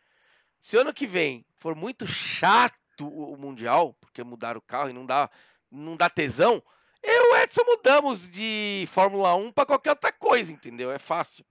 [0.62, 4.94] Se ano que vem for muito chato o, o Mundial, porque mudaram o carro e
[4.94, 5.30] não dá,
[5.70, 6.64] não dá tesão,
[7.04, 10.92] eu e o Edson mudamos de Fórmula 1 para qualquer outra coisa, entendeu?
[10.92, 11.46] É fácil.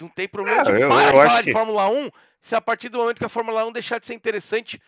[0.00, 2.10] Não tem problema de eu- parar eu falar de que- Fórmula 1
[2.40, 4.80] se a partir do momento que a Fórmula 1 deixar de ser interessante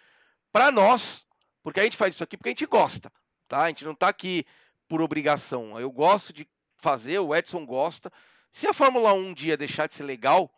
[0.50, 1.26] para nós.
[1.62, 3.12] Porque a gente faz isso aqui porque a gente gosta,
[3.46, 3.62] tá?
[3.64, 4.44] A gente não tá aqui
[4.88, 5.78] por obrigação.
[5.78, 8.10] Eu gosto de fazer, o Edson gosta.
[8.52, 10.52] Se a Fórmula 1 um dia deixar de ser legal,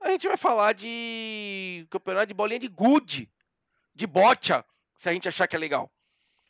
[0.00, 3.30] a gente vai falar de campeonato de bolinha de gude,
[3.94, 4.64] de bocha,
[4.98, 5.90] se a gente achar que é legal.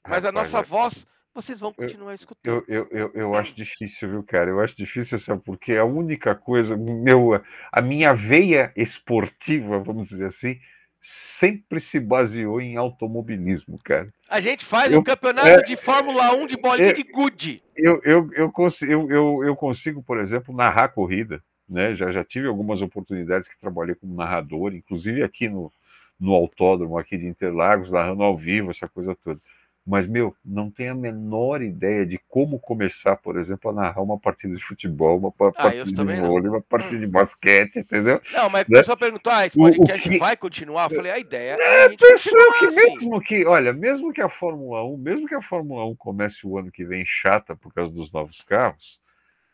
[0.09, 2.65] Mas a nossa é- voz, vocês vão continuar escutando.
[2.67, 4.51] Eu, eu, eu, eu acho difícil, viu, cara?
[4.51, 5.43] Eu acho difícil, sabe?
[5.45, 7.41] Porque a única coisa, meu,
[7.73, 10.59] a minha veia esportiva, vamos dizer assim,
[11.01, 14.13] sempre se baseou em automobilismo, cara.
[14.29, 17.63] A gente faz eu, um campeonato é, de Fórmula 1 de bolinha é, de gude.
[17.77, 21.43] Eu, eu, eu, consigo, eu, eu consigo, por exemplo, narrar corrida.
[21.69, 21.95] Né?
[21.95, 25.73] Já, já tive algumas oportunidades que trabalhei como narrador, inclusive aqui no,
[26.21, 29.41] no autódromo aqui de Interlagos, narrando ao vivo, essa coisa toda.
[29.85, 34.17] Mas, meu, não tenho a menor ideia de como começar, por exemplo, a narrar uma
[34.17, 38.21] partida de futebol, uma ah, partida de vôlei, uma partida de basquete, entendeu?
[38.33, 38.79] Não, mas né?
[38.79, 40.19] a pessoa perguntou, ah, esse podcast que...
[40.19, 40.89] vai continuar?
[40.89, 42.77] Eu falei, a ideia é, é a pessoa que assim.
[42.77, 46.57] mesmo que, olha, mesmo que a Fórmula 1, mesmo que a Fórmula 1 comece o
[46.57, 49.02] ano que vem chata por causa dos novos carros,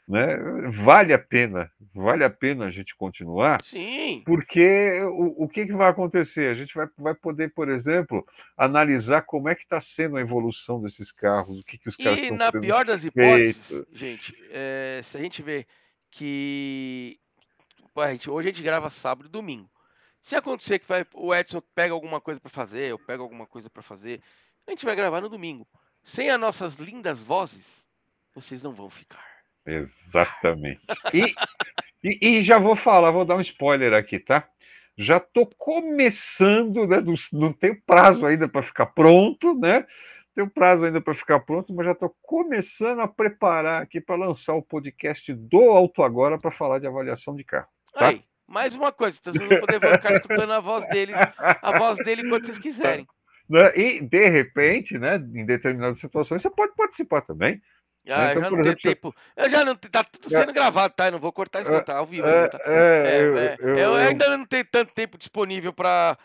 [0.09, 0.39] né?
[0.83, 3.63] Vale a pena, vale a pena a gente continuar.
[3.63, 4.23] Sim.
[4.25, 6.51] Porque o, o que, que vai acontecer?
[6.51, 8.27] A gente vai, vai poder, por exemplo,
[8.57, 12.19] analisar como é que está sendo a evolução desses carros, o que, que os carros
[12.19, 15.67] estão E na pior das hipóteses, gente, é, se a gente vê
[16.11, 17.21] que
[17.95, 19.69] a gente, hoje a gente grava sábado e domingo.
[20.23, 23.69] Se acontecer que vai, o Edson pega alguma coisa para fazer, eu pego alguma coisa
[23.69, 24.23] para fazer,
[24.67, 25.67] a gente vai gravar no domingo.
[26.03, 27.85] Sem as nossas lindas vozes,
[28.35, 29.38] vocês não vão ficar.
[29.69, 30.81] Exatamente.
[31.12, 31.35] E,
[32.03, 34.49] e, e, já vou falar, vou dar um spoiler aqui, tá?
[34.97, 36.97] Já estou começando, né?
[37.32, 39.86] Não, tenho prazo ainda para ficar pronto, né?
[40.35, 44.55] Tenho prazo ainda para ficar pronto, mas já estou começando a preparar aqui para lançar
[44.55, 47.69] o podcast do Alto Agora para falar de avaliação de carro.
[47.93, 48.09] Tá?
[48.09, 52.28] Aí, mais uma coisa, vocês vão poder ficar escutando a voz dele, a voz dele
[52.28, 53.07] quando vocês quiserem.
[53.49, 53.73] Né?
[53.77, 57.61] E, de repente, né, em determinadas situações, você pode participar também.
[58.07, 59.15] Ah, então, já não exemplo, tempo.
[59.37, 61.07] Eu já não tá tudo sendo é, gravado, tá?
[61.07, 62.27] Eu não vou cortar isso, não, tá ao vivo.
[62.27, 62.59] É, tá?
[62.65, 66.16] é, é, eu, é, eu, eu, ainda não tenho tanto tempo disponível para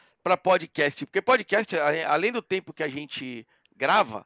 [0.42, 1.76] podcast, porque podcast,
[2.08, 3.46] além do tempo que a gente
[3.76, 4.26] grava,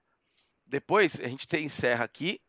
[0.66, 2.40] depois a gente encerra aqui.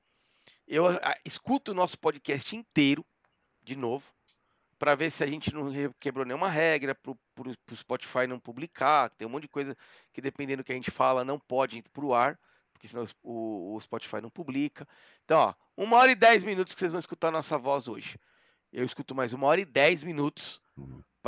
[0.66, 0.84] Eu
[1.24, 3.04] escuto o nosso podcast inteiro
[3.62, 4.12] de novo
[4.78, 9.08] para ver se a gente não quebrou nenhuma regra para o Spotify não publicar.
[9.10, 9.74] Tem um monte de coisa
[10.12, 12.38] que dependendo do que a gente fala não pode ir para o ar
[12.78, 14.88] porque senão o, o Spotify não publica.
[15.24, 18.18] Então, ó, uma hora e dez minutos que vocês vão escutar a nossa voz hoje.
[18.72, 20.60] Eu escuto mais uma hora e dez minutos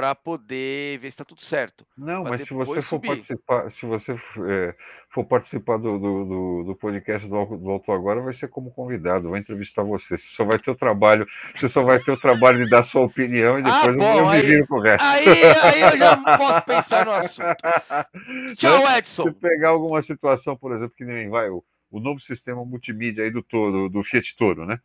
[0.01, 1.86] para poder ver se está tudo certo.
[1.94, 4.12] Não, mas se você for participar, se você
[4.48, 4.74] é,
[5.10, 9.40] for participar do, do, do podcast do, do Alto Agora, vai ser como convidado, vai
[9.40, 10.16] entrevistar você.
[10.16, 13.02] Você só vai ter o trabalho, você só vai ter o trabalho de dar sua
[13.02, 15.05] opinião e ah, depois ah, bom, eu me viro com o resto.
[15.05, 18.56] Aí, aí eu já posso pensar no assunto.
[18.56, 19.22] Tchau, Edson.
[19.24, 23.31] Se pegar alguma situação, por exemplo, que nem vai o, o novo sistema multimídia aí
[23.31, 24.81] do, do, do Fiat Toro, né?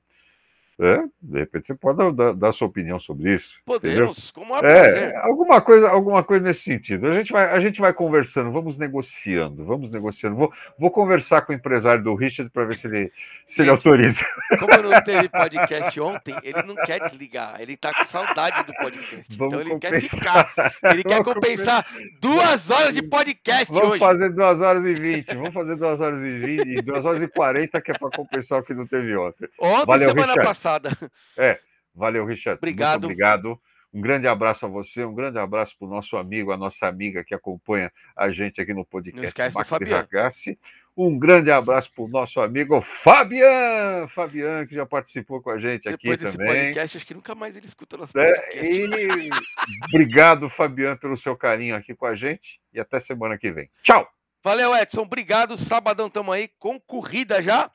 [0.78, 3.62] É, de repente você pode dar, dar, sua opinião sobre isso.
[3.66, 7.08] Podemos, como é, alguma coisa, alguma coisa nesse sentido.
[7.08, 10.36] A gente vai, a gente vai conversando, vamos negociando, vamos negociando.
[10.36, 13.10] Vou, vou conversar com o empresário do Richard para ver se ele,
[13.46, 14.26] se gente, ele autoriza.
[14.60, 19.38] Como não teve podcast ontem, ele não quer desligar, ele está com saudade do podcast.
[19.38, 20.54] Vamos então ele compensar.
[20.54, 21.88] quer ficar, ele quer compensar,
[22.20, 24.00] duas horas de podcast vamos hoje.
[24.00, 27.28] Vamos fazer duas horas e vinte, vamos fazer duas horas e vinte, duas horas e
[27.30, 29.48] quarenta que é para compensar o que não teve ontem.
[29.58, 30.48] Ontem, Valeu, semana Richard.
[30.48, 30.98] passada passada.
[31.38, 31.60] É,
[31.94, 32.58] valeu, Richard.
[32.58, 32.92] Obrigado.
[32.92, 33.62] Muito obrigado.
[33.94, 37.24] Um grande abraço a você, um grande abraço para o nosso amigo, a nossa amiga
[37.24, 40.60] que acompanha a gente aqui no podcast Max Ragazzi.
[40.98, 45.84] Um grande abraço para o nosso amigo Fabian, Fabian, que já participou com a gente
[45.84, 46.66] Depois aqui desse também.
[46.66, 48.82] podcast, acho que nunca mais ele escuta nosso é, podcast.
[48.82, 49.30] E
[49.88, 53.70] obrigado, Fabian, pelo seu carinho aqui com a gente e até semana que vem.
[53.82, 54.06] Tchau!
[54.44, 55.04] Valeu, Edson.
[55.04, 55.58] Obrigado.
[55.58, 57.72] Sabadão estamos aí com corrida já.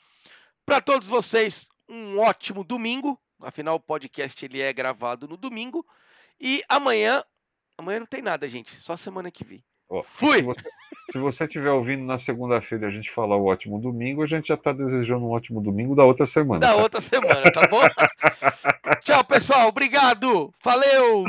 [0.66, 3.18] Para todos vocês, um ótimo domingo.
[3.42, 5.84] Afinal, o podcast ele é gravado no domingo.
[6.40, 7.24] E amanhã.
[7.76, 8.74] Amanhã não tem nada, gente.
[8.76, 9.64] Só semana que vem.
[9.88, 10.36] Oh, Fui!
[10.36, 10.70] Se você,
[11.12, 14.54] se você estiver ouvindo na segunda-feira a gente falar o ótimo domingo, a gente já
[14.54, 16.60] está desejando um ótimo domingo da outra semana.
[16.60, 16.76] Da tá?
[16.76, 17.80] outra semana, tá bom?
[19.02, 19.66] Tchau, pessoal.
[19.66, 20.54] Obrigado.
[20.62, 21.24] Valeu!